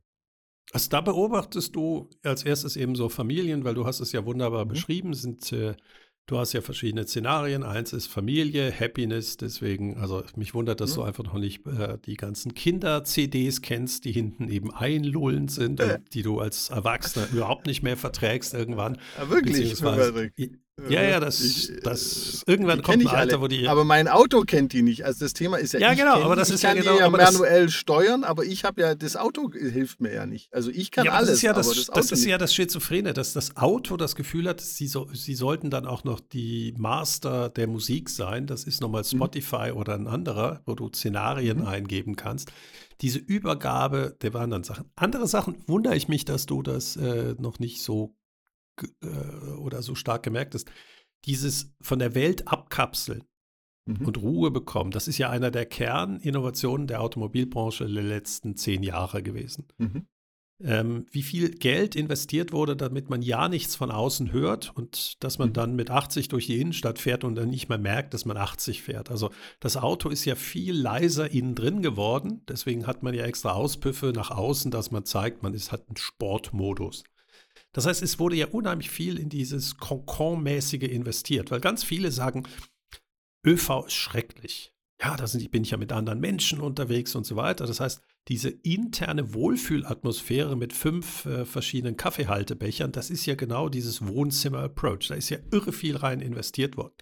[0.71, 4.65] Also da beobachtest du als erstes eben so Familien, weil du hast es ja wunderbar
[4.65, 4.69] mhm.
[4.69, 5.75] beschrieben, sind äh,
[6.25, 7.63] Du hast ja verschiedene Szenarien.
[7.63, 9.35] Eins ist Familie, Happiness.
[9.35, 10.95] Deswegen, also mich wundert, dass ja.
[10.97, 15.95] du einfach noch nicht äh, die ganzen Kinder-CDs kennst, die hinten eben einlullend sind äh.
[15.95, 18.97] und die du als Erwachsener überhaupt nicht mehr verträgst irgendwann.
[19.17, 19.57] Ja, wirklich?
[20.89, 23.41] Ja, ja, das, Ich, das äh, irgendwann kommt ein ich Alter, alle.
[23.41, 23.67] wo die.
[23.67, 25.05] Aber mein Auto kennt die nicht.
[25.05, 26.93] Also das Thema ist ja, Ja, ich genau, aber das ich ist ja kann genau-
[26.93, 30.25] die ja aber das- manuell steuern, aber ich habe ja, das Auto hilft mir ja
[30.25, 30.51] nicht.
[30.51, 32.55] Also ich kann ja, alles, das ist ja das, aber das das, ist ja das
[32.55, 36.73] Schizophrene, dass das Auto das Gefühl hat, sie, so, sie sollten dann auch noch die
[36.75, 38.47] Master der Musik sein.
[38.47, 38.85] Das ist Mhm.
[38.85, 42.51] nochmal Spotify oder ein anderer, wo du Szenarien eingeben kannst.
[43.01, 44.85] Diese Übergabe der anderen Sachen.
[44.95, 48.15] Andere Sachen wundere ich mich, dass du das äh, noch nicht so
[49.01, 50.69] äh, oder so stark gemerkt hast.
[51.25, 53.23] Dieses von der Welt abkapseln
[53.85, 54.05] Mhm.
[54.05, 59.21] und Ruhe bekommen, das ist ja einer der Kerninnovationen der Automobilbranche der letzten zehn Jahre
[59.21, 59.65] gewesen.
[59.77, 60.07] Mhm.
[60.63, 65.37] Ähm, wie viel Geld investiert wurde, damit man ja nichts von außen hört und dass
[65.37, 65.53] man Mhm.
[65.53, 68.81] dann mit 80 durch die Innenstadt fährt und dann nicht mehr merkt, dass man 80
[68.83, 69.11] fährt.
[69.11, 72.43] Also das Auto ist ja viel leiser innen drin geworden.
[72.47, 75.97] Deswegen hat man ja extra Auspüffe nach außen, dass man zeigt, man ist halt ein
[75.97, 77.03] Sportmodus.
[77.73, 82.47] Das heißt, es wurde ja unheimlich viel in dieses Concon-mäßige investiert, weil ganz viele sagen,
[83.45, 84.73] ÖV ist schrecklich.
[85.01, 87.65] Ja, da sind, bin ich ja mit anderen Menschen unterwegs und so weiter.
[87.65, 94.07] Das heißt, diese interne Wohlfühlatmosphäre mit fünf äh, verschiedenen Kaffeehaltebechern, das ist ja genau dieses
[94.07, 95.09] Wohnzimmer-Approach.
[95.09, 96.95] Da ist ja irre viel rein investiert worden.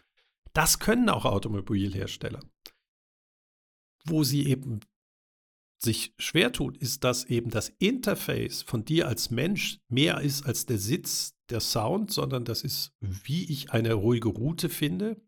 [0.54, 2.40] Das können auch Automobilhersteller.
[4.06, 4.80] Wo sie eben
[5.84, 10.66] sich schwer tut, ist, dass eben das Interface von dir als Mensch mehr ist als
[10.66, 15.22] der Sitz, der Sound, sondern das ist, wie ich eine ruhige Route finde,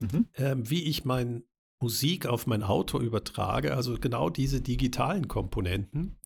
[0.00, 0.26] Mhm.
[0.36, 1.42] ähm, wie ich meine
[1.80, 6.16] Musik auf mein Auto übertrage, also genau diese digitalen Komponenten,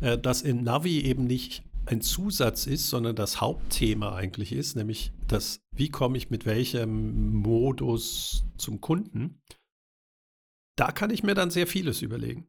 [0.00, 5.12] äh, dass im Navi eben nicht ein Zusatz ist, sondern das Hauptthema eigentlich ist, nämlich
[5.26, 9.40] das, wie komme ich mit welchem Modus zum Kunden.
[10.76, 12.46] Da kann ich mir dann sehr vieles überlegen.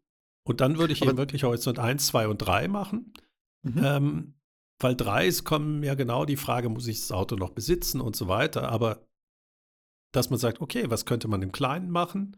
[0.49, 3.13] Und dann würde ich Aber- eben wirklich Horizont 1, 2 und 3 machen.
[3.61, 3.81] Mhm.
[3.83, 4.33] Ähm,
[4.81, 8.15] weil drei, es kommen ja genau die Frage, muss ich das Auto noch besitzen und
[8.15, 8.69] so weiter.
[8.69, 9.05] Aber
[10.13, 12.37] dass man sagt, okay, was könnte man im Kleinen machen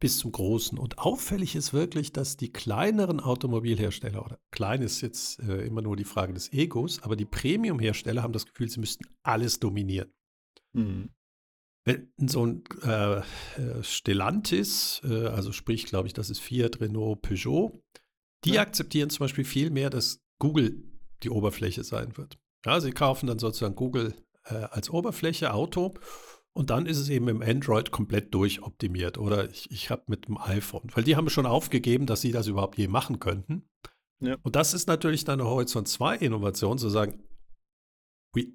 [0.00, 0.78] bis zum Großen.
[0.78, 5.94] Und auffällig ist wirklich, dass die kleineren Automobilhersteller, oder klein ist jetzt äh, immer nur
[5.94, 10.10] die Frage des Egos, aber die Premium-Hersteller haben das Gefühl, sie müssten alles dominieren.
[10.72, 11.10] Mhm.
[12.18, 13.22] So ein äh, äh,
[13.82, 17.82] Stellantis, äh, also sprich, glaube ich, das ist Fiat, Renault, Peugeot,
[18.44, 18.62] die Ja.
[18.62, 20.82] akzeptieren zum Beispiel viel mehr, dass Google
[21.22, 22.38] die Oberfläche sein wird.
[22.64, 24.14] Ja, sie kaufen dann sozusagen Google
[24.44, 25.94] äh, als Oberfläche, Auto,
[26.52, 29.18] und dann ist es eben im Android komplett durchoptimiert.
[29.18, 32.48] Oder ich, ich habe mit dem iPhone, weil die haben schon aufgegeben, dass sie das
[32.48, 33.68] überhaupt je machen könnten.
[34.20, 34.36] Ja.
[34.42, 37.22] Und das ist natürlich dann eine Horizont 2 Innovation, zu sagen,
[38.34, 38.46] wir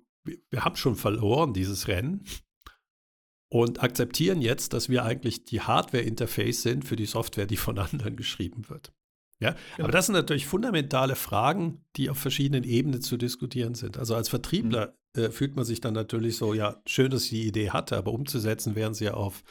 [0.51, 2.25] wir haben schon verloren dieses Rennen
[3.49, 8.15] und akzeptieren jetzt, dass wir eigentlich die Hardware-Interface sind für die Software, die von anderen
[8.15, 8.91] geschrieben wird.
[9.39, 9.85] Ja, Genau.
[9.85, 13.97] aber das sind natürlich fundamentale Fragen, die auf verschiedenen Ebenen zu diskutieren sind.
[13.97, 17.47] Also als Vertriebler äh, fühlt man sich dann natürlich so, ja, schön, dass ich die
[17.47, 19.43] Idee hatte, aber umzusetzen wären sie ja auf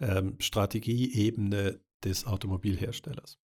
[0.00, 3.38] ähm, Strategieebene des Automobilherstellers.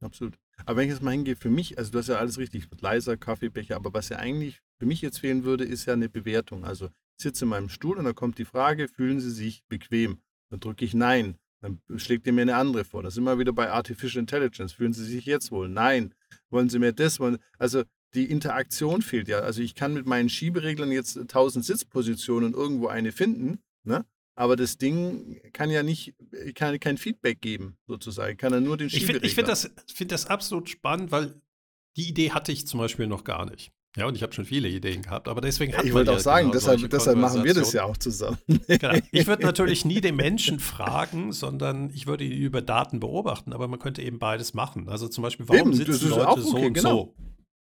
[0.00, 0.38] Absolut.
[0.64, 2.80] Aber wenn ich jetzt mal hingehe, für mich, also du hast ja alles richtig, wird
[2.82, 6.64] leiser, Kaffeebecher, aber was ja eigentlich für mich jetzt fehlen würde, ist ja eine Bewertung.
[6.64, 6.88] Also
[7.20, 10.18] sitze in meinem Stuhl und da kommt die Frage, fühlen Sie sich bequem?
[10.50, 11.36] Dann drücke ich Nein.
[11.60, 13.02] Dann schlägt ihr mir eine andere vor.
[13.02, 14.72] Das ist immer wieder bei Artificial Intelligence.
[14.72, 15.68] Fühlen Sie sich jetzt wohl?
[15.68, 16.14] Nein.
[16.50, 17.18] Wollen Sie mehr das?
[17.18, 17.82] Wollen, also
[18.14, 19.40] die Interaktion fehlt ja.
[19.40, 24.06] Also ich kann mit meinen Schiebereglern jetzt 1000 Sitzpositionen irgendwo eine finden, ne?
[24.36, 26.14] aber das Ding kann ja nicht,
[26.54, 28.36] kann kein Feedback geben, sozusagen.
[28.36, 29.14] Kann er nur den Ich Schieberegler.
[29.14, 31.34] finde ich find das, find das absolut spannend, weil
[31.96, 33.72] die Idee hatte ich zum Beispiel noch gar nicht.
[33.98, 36.12] Ja, und ich habe schon viele Ideen gehabt, aber deswegen Ja, hat ich man wollte
[36.12, 38.38] ja auch sagen, genau deshalb, deshalb machen wir das ja auch zusammen.
[38.68, 38.94] Genau.
[39.10, 43.66] Ich würde natürlich nie den Menschen fragen, sondern ich würde ihn über Daten beobachten, aber
[43.66, 44.88] man könnte eben beides machen.
[44.88, 46.90] Also zum Beispiel, warum Eben, sitzen Leute auch so okay, und genau.
[46.90, 47.14] so?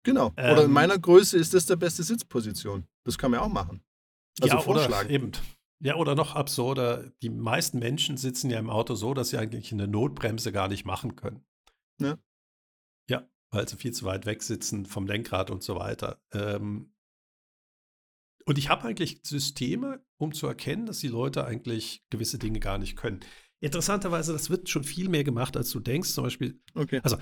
[0.04, 0.26] Genau.
[0.28, 2.84] Oder in Ähm, meiner Größe ist das der beste Sitzposition.
[3.04, 3.82] Das kann man auch machen.
[4.40, 5.06] Also ja, vorschlagen.
[5.06, 5.32] Oder eben.
[5.82, 9.72] Ja, oder noch absurder, die meisten Menschen sitzen ja im Auto so, dass sie eigentlich
[9.72, 11.42] eine Notbremse gar nicht machen können.
[12.00, 12.16] Ja.
[13.50, 16.22] Weil sie viel zu weit weg sitzen vom Lenkrad und so weiter.
[16.32, 16.92] Ähm,
[18.46, 22.78] und ich habe eigentlich Systeme, um zu erkennen, dass die Leute eigentlich gewisse Dinge gar
[22.78, 23.20] nicht können.
[23.60, 26.10] Interessanterweise, das wird schon viel mehr gemacht, als du denkst.
[26.10, 27.00] Zum Beispiel, Okay.
[27.02, 27.18] also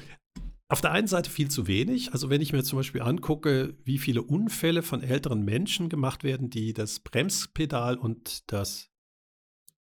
[0.69, 2.13] auf der einen Seite viel zu wenig.
[2.13, 6.51] Also wenn ich mir zum Beispiel angucke, wie viele Unfälle von älteren Menschen gemacht werden,
[6.51, 8.91] die das Bremspedal und das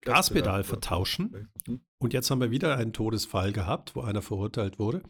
[0.02, 1.50] Gaspedal vertauschen.
[1.66, 1.82] Hm.
[1.98, 5.02] Und jetzt haben wir wieder einen Todesfall gehabt, wo einer verurteilt wurde.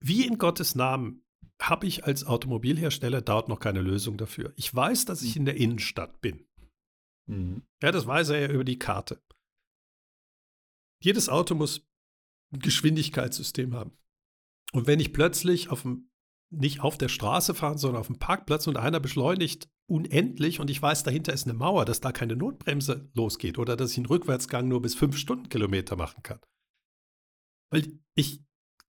[0.00, 1.24] Wie in Gottes Namen
[1.60, 4.52] habe ich als Automobilhersteller dort noch keine Lösung dafür.
[4.56, 6.46] Ich weiß, dass ich in der Innenstadt bin.
[7.26, 7.62] Mhm.
[7.82, 9.22] Ja, das weiß er ja über die Karte.
[11.02, 11.86] Jedes Auto muss
[12.52, 13.96] ein Geschwindigkeitssystem haben.
[14.72, 16.10] Und wenn ich plötzlich auf dem
[16.50, 20.80] nicht auf der Straße fahren, sondern auf dem Parkplatz und einer beschleunigt unendlich und ich
[20.80, 24.68] weiß, dahinter ist eine Mauer, dass da keine Notbremse losgeht oder dass ich einen Rückwärtsgang
[24.68, 26.40] nur bis fünf Stundenkilometer machen kann.
[27.70, 28.42] Weil ich,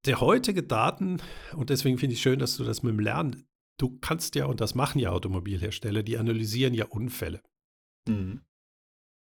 [0.05, 1.21] der heutige Daten,
[1.55, 4.61] und deswegen finde ich schön, dass du das mit dem Lernen, du kannst ja, und
[4.61, 7.41] das machen ja Automobilhersteller, die analysieren ja Unfälle.
[8.07, 8.41] Mhm.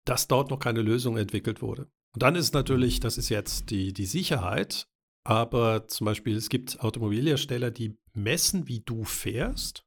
[0.05, 1.91] Dass dort noch keine Lösung entwickelt wurde.
[2.13, 4.87] Und dann ist natürlich, das ist jetzt die, die Sicherheit,
[5.25, 9.85] aber zum Beispiel, es gibt Automobilhersteller, die messen, wie du fährst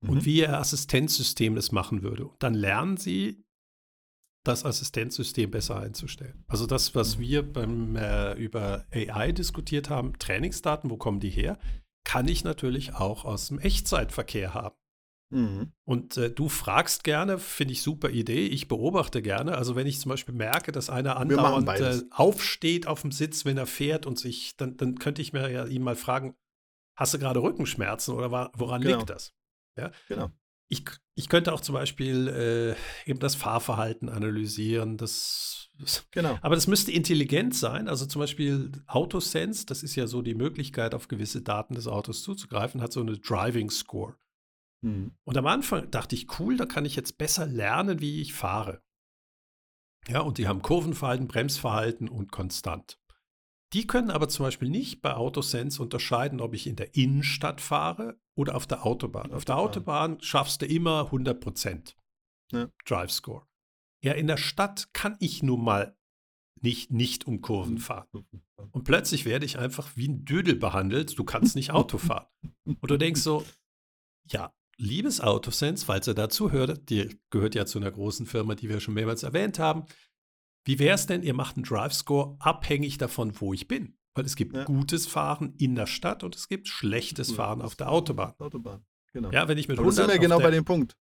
[0.00, 0.10] mhm.
[0.10, 2.26] und wie ihr Assistenzsystem das machen würde.
[2.26, 3.44] Und dann lernen sie,
[4.44, 6.44] das Assistenzsystem besser einzustellen.
[6.48, 7.20] Also das, was mhm.
[7.22, 11.58] wir beim, äh, über AI diskutiert haben, Trainingsdaten, wo kommen die her,
[12.04, 14.74] kann ich natürlich auch aus dem Echtzeitverkehr haben.
[15.32, 15.72] Mhm.
[15.84, 18.46] Und äh, du fragst gerne, finde ich super Idee.
[18.46, 19.56] Ich beobachte gerne.
[19.56, 23.56] Also wenn ich zum Beispiel merke, dass einer andauernd äh, aufsteht auf dem Sitz, wenn
[23.56, 26.34] er fährt und sich, dann, dann könnte ich mir ja ihn mal fragen,
[26.96, 28.98] hast du gerade Rückenschmerzen oder war, woran genau.
[28.98, 29.32] liegt das?
[29.76, 29.92] Ja?
[30.08, 30.30] Genau.
[30.70, 30.84] Ich,
[31.16, 34.96] ich könnte auch zum Beispiel äh, eben das Fahrverhalten analysieren.
[34.96, 36.38] Das, das, genau.
[36.42, 37.88] Aber das müsste intelligent sein.
[37.88, 42.22] Also zum Beispiel Autosense, das ist ja so die Möglichkeit, auf gewisse Daten des Autos
[42.22, 44.16] zuzugreifen, hat so eine Driving Score.
[44.82, 45.12] Mhm.
[45.24, 48.80] Und am Anfang dachte ich, cool, da kann ich jetzt besser lernen, wie ich fahre.
[50.08, 52.98] Ja, und die haben Kurvenverhalten, Bremsverhalten und konstant.
[53.72, 58.18] Die können aber zum Beispiel nicht bei Autosense unterscheiden, ob ich in der Innenstadt fahre
[58.40, 59.32] oder auf der Autobahn.
[59.34, 61.94] Auf der Autobahn schaffst du immer 100 Prozent
[62.50, 62.70] ja.
[62.86, 63.46] Drive Score.
[64.02, 65.94] Ja, in der Stadt kann ich nun mal
[66.62, 67.80] nicht, nicht um Kurven mhm.
[67.80, 68.08] fahren.
[68.72, 71.18] Und plötzlich werde ich einfach wie ein Dödel behandelt.
[71.18, 72.26] Du kannst nicht Auto fahren.
[72.64, 73.44] Und du denkst so,
[74.24, 78.70] ja, liebes Autosense, falls ihr dazu hört, die gehört ja zu einer großen Firma, die
[78.70, 79.84] wir schon mehrmals erwähnt haben.
[80.64, 83.98] Wie wäre es denn, ihr macht einen Drive-Score abhängig davon, wo ich bin?
[84.14, 84.64] Weil es gibt ja.
[84.64, 88.34] gutes Fahren in der Stadt und es gibt schlechtes Fahren auf der Autobahn.
[88.38, 89.30] Autobahn, genau.
[89.30, 90.96] Ja, wenn ich mit Aber 100 sind wir genau der, bei dem Punkt.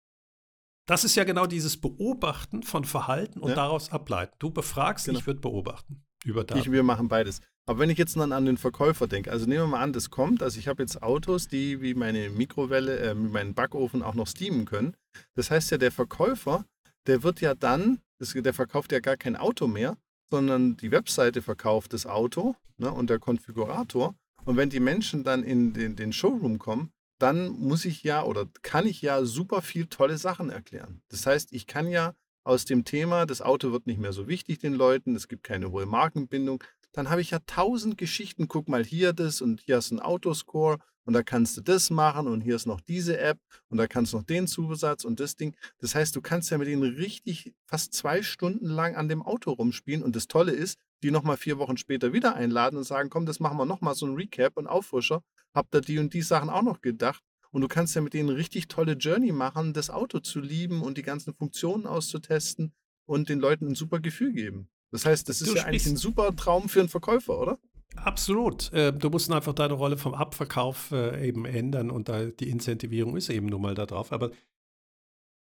[0.86, 3.54] Das ist ja genau dieses Beobachten von Verhalten und ja.
[3.56, 4.34] daraus ableiten.
[4.38, 5.18] Du befragst, genau.
[5.18, 6.04] ich würde beobachten.
[6.24, 6.60] Über Daten.
[6.60, 7.40] Ich, wir machen beides.
[7.68, 10.10] Aber wenn ich jetzt dann an den Verkäufer denke, also nehmen wir mal an, das
[10.10, 14.14] kommt, also ich habe jetzt Autos, die wie meine Mikrowelle, äh, wie meinen Backofen auch
[14.14, 14.96] noch steamen können.
[15.34, 16.64] Das heißt ja, der Verkäufer,
[17.06, 19.96] der wird ja dann, das, der verkauft ja gar kein Auto mehr,
[20.30, 24.14] sondern die Webseite verkauft das Auto ne, und der Konfigurator.
[24.44, 28.46] Und wenn die Menschen dann in den, den Showroom kommen, dann muss ich ja oder
[28.62, 31.02] kann ich ja super viel tolle Sachen erklären.
[31.08, 32.14] Das heißt, ich kann ja
[32.44, 35.72] aus dem Thema, das Auto wird nicht mehr so wichtig den Leuten, es gibt keine
[35.72, 36.62] hohe Markenbindung,
[36.96, 38.48] dann habe ich ja tausend Geschichten.
[38.48, 42.26] Guck mal hier das und hier du einen Autoscore und da kannst du das machen
[42.26, 43.38] und hier ist noch diese App
[43.68, 45.54] und da kannst du noch den Zusatz und das Ding.
[45.78, 49.52] Das heißt, du kannst ja mit denen richtig fast zwei Stunden lang an dem Auto
[49.52, 53.26] rumspielen und das Tolle ist, die nochmal vier Wochen später wieder einladen und sagen, komm,
[53.26, 55.22] das machen wir nochmal so ein Recap und Auffrischer.
[55.52, 57.22] Habt ihr die und die Sachen auch noch gedacht?
[57.50, 60.96] Und du kannst ja mit denen richtig tolle Journey machen, das Auto zu lieben und
[60.96, 62.72] die ganzen Funktionen auszutesten
[63.04, 64.70] und den Leuten ein super Gefühl geben.
[64.92, 67.58] Das heißt, das ist du ja eigentlich ein super Traum für einen Verkäufer, oder?
[67.96, 68.72] Absolut.
[68.72, 73.30] Äh, du musst einfach deine Rolle vom Abverkauf äh, eben ändern und die Incentivierung ist
[73.30, 74.12] eben nun mal da drauf.
[74.12, 74.30] Aber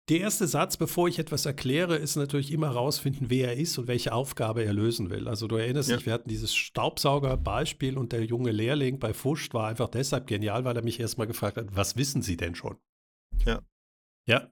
[0.09, 3.89] der erste Satz, bevor ich etwas erkläre, ist natürlich immer herausfinden, wer er ist und
[3.89, 5.26] welche Aufgabe er lösen will.
[5.26, 5.97] Also du erinnerst ja.
[5.97, 10.64] dich, wir hatten dieses Staubsauger-Beispiel und der junge Lehrling bei Fuscht war einfach deshalb genial,
[10.64, 12.76] weil er mich erstmal gefragt hat, was wissen Sie denn schon?
[13.45, 13.62] Ja.
[14.28, 14.49] Ja,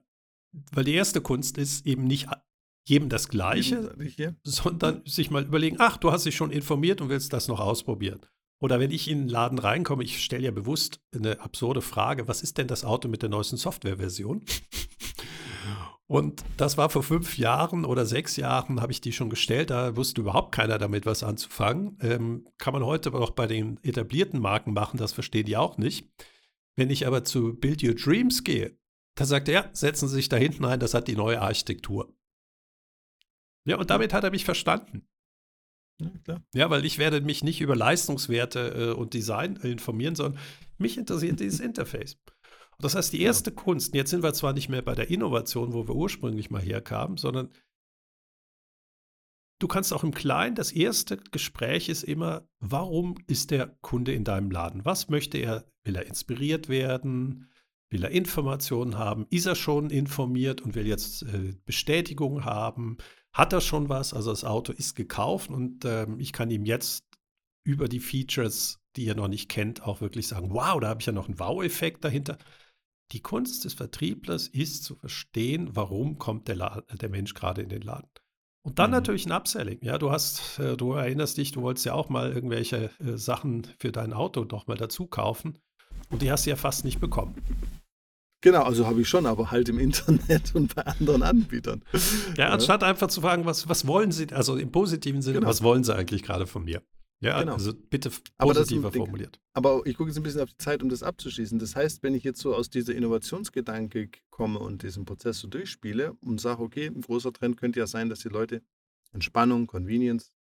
[0.71, 2.27] weil die erste Kunst ist eben nicht
[2.85, 3.95] jedem das Gleiche,
[4.43, 8.21] sondern sich mal überlegen, ach, du hast dich schon informiert und willst das noch ausprobieren.
[8.61, 12.41] Oder wenn ich in den Laden reinkomme, ich stelle ja bewusst eine absurde Frage, was
[12.41, 14.43] ist denn das Auto mit der neuesten Softwareversion?
[16.07, 19.71] Und das war vor fünf Jahren oder sechs Jahren, habe ich die schon gestellt.
[19.71, 21.97] Da wusste überhaupt keiner damit was anzufangen.
[21.99, 25.79] Ähm, kann man heute aber auch bei den etablierten Marken machen, das verstehen die auch
[25.79, 26.07] nicht.
[26.75, 28.77] Wenn ich aber zu Build Your Dreams gehe,
[29.15, 32.13] da sagt er, setzen Sie sich da hinten ein, das hat die neue Architektur.
[33.65, 35.07] Ja, und damit hat er mich verstanden.
[36.27, 40.41] Ja, ja, weil ich werde mich nicht über Leistungswerte äh, und Design informieren, sondern
[40.77, 42.17] mich interessiert dieses Interface.
[42.77, 43.55] Und das heißt, die erste ja.
[43.55, 47.17] Kunst, jetzt sind wir zwar nicht mehr bei der Innovation, wo wir ursprünglich mal herkamen,
[47.17, 47.49] sondern
[49.59, 54.25] du kannst auch im Kleinen, das erste Gespräch ist immer, warum ist der Kunde in
[54.25, 54.83] deinem Laden?
[54.83, 55.65] Was möchte er?
[55.85, 57.49] Will er inspiriert werden?
[57.89, 59.27] Will er Informationen haben?
[59.29, 62.97] Ist er schon informiert und will jetzt äh, Bestätigung haben?
[63.35, 67.03] Hat er schon was, also das Auto ist gekauft und ähm, ich kann ihm jetzt
[67.65, 71.05] über die Features, die er noch nicht kennt, auch wirklich sagen, wow, da habe ich
[71.05, 72.37] ja noch einen Wow-Effekt dahinter.
[73.11, 77.81] Die Kunst des Vertrieblers ist zu verstehen, warum kommt der, der Mensch gerade in den
[77.81, 78.09] Laden.
[78.65, 78.95] Und dann mhm.
[78.95, 79.79] natürlich ein Upselling.
[79.81, 83.67] Ja, du hast, äh, du erinnerst dich, du wolltest ja auch mal irgendwelche äh, Sachen
[83.79, 85.59] für dein Auto noch mal dazu kaufen.
[86.09, 87.35] Und die hast du ja fast nicht bekommen.
[88.45, 91.81] Genau, also habe ich schon, aber halt im Internet und bei anderen Anbietern.
[92.37, 92.89] Ja, anstatt ja.
[92.89, 95.49] einfach zu fragen, was, was wollen Sie, also im positiven Sinne, genau.
[95.49, 96.83] was wollen Sie eigentlich gerade von mir?
[97.21, 97.53] Ja, genau.
[97.53, 99.39] also bitte positiver aber formuliert.
[99.53, 101.57] Aber ich gucke jetzt ein bisschen auf die Zeit, um das abzuschließen.
[101.57, 106.13] Das heißt, wenn ich jetzt so aus dieser Innovationsgedanke komme und diesen Prozess so durchspiele
[106.21, 108.61] und sage, okay, ein großer Trend könnte ja sein, dass die Leute
[109.11, 110.33] Entspannung, Convenience,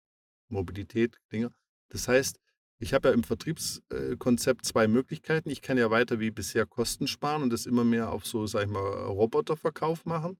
[0.51, 1.55] Mobilität, Dinge.
[1.89, 2.39] Das heißt,
[2.85, 5.49] ich habe ja im Vertriebskonzept zwei Möglichkeiten.
[5.49, 8.67] Ich kann ja weiter wie bisher Kosten sparen und das immer mehr auf so, sag
[8.67, 10.37] ich mal, Roboterverkauf machen.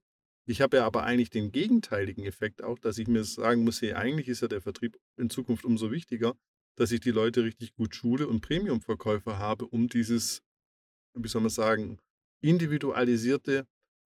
[0.47, 3.93] Ich habe ja aber eigentlich den gegenteiligen Effekt auch, dass ich mir sagen muss, hey,
[3.93, 6.35] eigentlich ist ja der Vertrieb in Zukunft umso wichtiger,
[6.75, 10.43] dass ich die Leute richtig gut schule und Premium-Verkäufer habe, um dieses,
[11.15, 11.97] wie soll man sagen,
[12.41, 13.65] individualisierte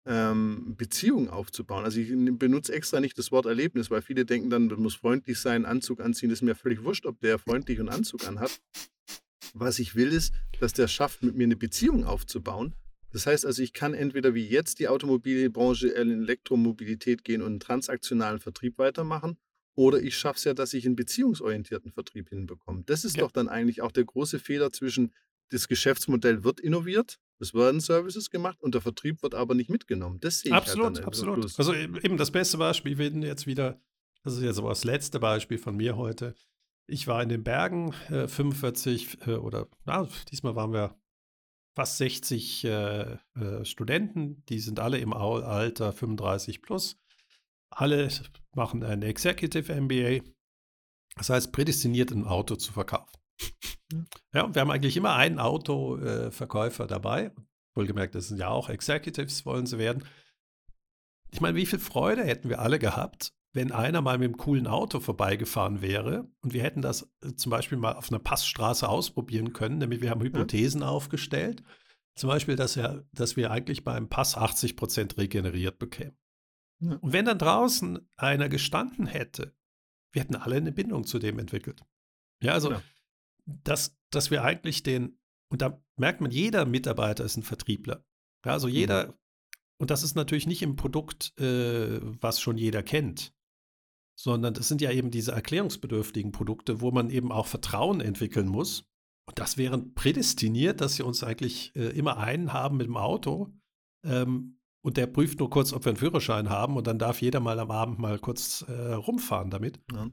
[0.05, 1.83] ähm, Beziehung aufzubauen.
[1.83, 5.39] Also ich benutze extra nicht das Wort Erlebnis, weil viele denken dann, man muss freundlich
[5.39, 6.29] sein, Anzug anziehen.
[6.29, 8.61] Das ist mir völlig wurscht, ob der freundlich einen Anzug anhat.
[9.53, 12.75] Was ich will, ist, dass der schafft, mit mir eine Beziehung aufzubauen.
[13.11, 17.59] Das heißt also, ich kann entweder wie jetzt die Automobilbranche in Elektromobilität gehen und einen
[17.61, 19.37] transaktionalen Vertrieb weitermachen,
[19.75, 22.83] oder ich schaffe es ja, dass ich einen beziehungsorientierten Vertrieb hinbekomme.
[22.85, 23.23] Das ist ja.
[23.23, 25.13] doch dann eigentlich auch der große Fehler zwischen,
[25.49, 30.19] das Geschäftsmodell wird innoviert, es werden Services gemacht und der Vertrieb wird aber nicht mitgenommen.
[30.19, 31.59] Das sehe ich absolut, halt absolut.
[31.59, 33.81] Also eben das beste Beispiel, wir jetzt wieder,
[34.23, 36.35] das ist jetzt aber das letzte Beispiel von mir heute.
[36.87, 40.95] Ich war in den Bergen, äh, 45 äh, oder na, diesmal waren wir
[41.75, 46.97] fast 60 äh, äh, Studenten, die sind alle im Alter 35 plus.
[47.69, 48.09] Alle
[48.53, 50.21] machen ein Executive MBA,
[51.17, 53.11] das heißt prädestiniert ein Auto zu verkaufen.
[54.33, 57.31] Ja, und wir haben eigentlich immer einen Autoverkäufer dabei.
[57.75, 60.03] Wohlgemerkt, das sind ja auch Executives, wollen sie werden.
[61.31, 64.67] Ich meine, wie viel Freude hätten wir alle gehabt, wenn einer mal mit einem coolen
[64.67, 69.53] Auto vorbeigefahren wäre und wir hätten das äh, zum Beispiel mal auf einer Passstraße ausprobieren
[69.53, 70.87] können, nämlich wir haben Hypothesen ja.
[70.87, 71.63] aufgestellt.
[72.15, 76.17] Zum Beispiel, dass, er, dass wir eigentlich beim Pass 80 Prozent regeneriert bekämen.
[76.79, 76.95] Ja.
[76.95, 79.53] Und wenn dann draußen einer gestanden hätte,
[80.13, 81.81] wir hätten alle eine Bindung zu dem entwickelt.
[82.41, 82.81] Ja, also ja
[83.45, 85.19] dass, dass wir eigentlich den,
[85.49, 88.03] und da merkt man, jeder Mitarbeiter ist ein Vertriebler.
[88.45, 89.13] Ja, also jeder, mhm.
[89.79, 93.33] und das ist natürlich nicht im Produkt, äh, was schon jeder kennt,
[94.17, 98.85] sondern das sind ja eben diese erklärungsbedürftigen Produkte, wo man eben auch Vertrauen entwickeln muss.
[99.27, 103.51] Und das wäre prädestiniert, dass sie uns eigentlich äh, immer einen haben mit dem Auto.
[104.03, 107.39] Ähm, und der prüft nur kurz, ob wir einen Führerschein haben und dann darf jeder
[107.39, 109.81] mal am Abend mal kurz äh, rumfahren damit.
[109.91, 110.11] Ja.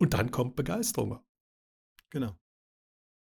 [0.00, 1.18] Und dann kommt Begeisterung.
[2.10, 2.38] Genau.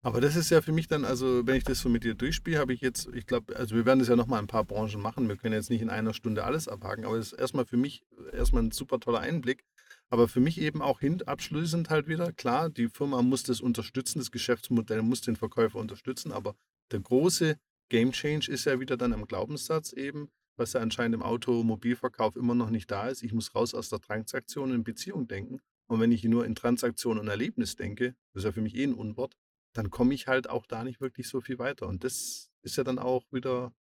[0.08, 2.60] Aber das ist ja für mich dann, also wenn ich das so mit dir durchspiele,
[2.60, 5.28] habe ich jetzt, ich glaube, also wir werden das ja nochmal ein paar Branchen machen.
[5.28, 8.06] Wir können jetzt nicht in einer Stunde alles abhaken, aber es ist erstmal für mich
[8.32, 9.66] erstmal ein super toller Einblick.
[10.08, 14.20] Aber für mich eben auch hin, abschließend halt wieder, klar, die Firma muss das unterstützen,
[14.20, 16.56] das Geschäftsmodell muss den Verkäufer unterstützen, aber
[16.94, 17.58] der große
[17.90, 22.56] Game Change ist ja wieder dann am Glaubenssatz eben, was ja anscheinend im Automobilverkauf immer
[22.56, 23.24] noch nicht da ist.
[23.24, 25.60] Ich muss raus aus der Transaktion in Beziehung denken.
[25.88, 28.86] Und wenn ich nur in Transaktion und Erlebnis denke, das ist ja für mich eh
[28.86, 29.36] ein Unwort,
[29.78, 31.88] dann komme ich halt auch da nicht wirklich so viel weiter.
[31.88, 33.72] Und das ist ja dann auch wieder,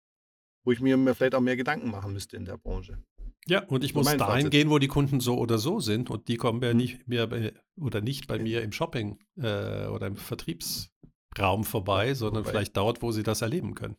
[0.64, 2.98] wo ich mir vielleicht auch mehr Gedanken machen müsste in der Branche.
[3.46, 4.50] Ja, und ich muss dahin Fazit.
[4.50, 6.76] gehen, wo die Kunden so oder so sind und die kommen ja mhm.
[6.76, 12.42] nicht mehr bei, oder nicht bei mir im Shopping äh, oder im Vertriebsraum vorbei, sondern
[12.42, 12.58] vorbei.
[12.58, 13.96] vielleicht dort, wo sie das erleben können.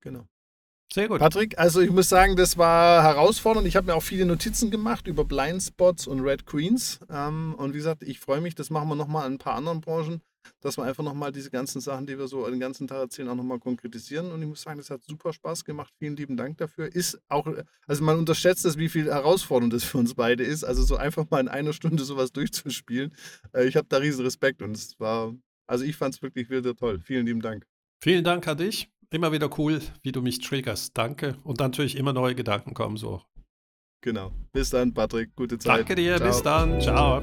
[0.00, 0.26] Genau.
[0.92, 1.18] Sehr gut.
[1.18, 3.66] Patrick, also ich muss sagen, das war herausfordernd.
[3.66, 7.00] Ich habe mir auch viele Notizen gemacht über Blindspots und Red Queens.
[7.10, 9.80] Ähm, und wie gesagt, ich freue mich, das machen wir nochmal in ein paar anderen
[9.80, 10.22] Branchen
[10.60, 13.34] dass wir einfach nochmal diese ganzen Sachen, die wir so den ganzen Tag erzählen, auch
[13.34, 14.32] nochmal konkretisieren.
[14.32, 15.92] Und ich muss sagen, das hat super Spaß gemacht.
[15.98, 16.86] Vielen lieben Dank dafür.
[16.94, 17.46] Ist auch,
[17.86, 20.64] also man unterschätzt es, wie viel herausfordernd das für uns beide ist.
[20.64, 23.14] Also so einfach mal in einer Stunde sowas durchzuspielen.
[23.52, 25.34] Äh, ich habe da riesen Respekt und es war,
[25.66, 27.00] also ich fand es wirklich wieder toll.
[27.00, 27.66] Vielen lieben Dank.
[28.00, 28.90] Vielen Dank an dich.
[29.10, 30.96] Immer wieder cool, wie du mich triggerst.
[30.96, 31.36] Danke.
[31.44, 33.22] Und natürlich immer neue Gedanken kommen so.
[34.02, 34.32] Genau.
[34.52, 35.34] Bis dann, Patrick.
[35.34, 35.78] Gute Zeit.
[35.78, 36.16] Danke dir.
[36.16, 36.28] Ciao.
[36.28, 36.80] Bis dann.
[36.80, 37.22] Ciao.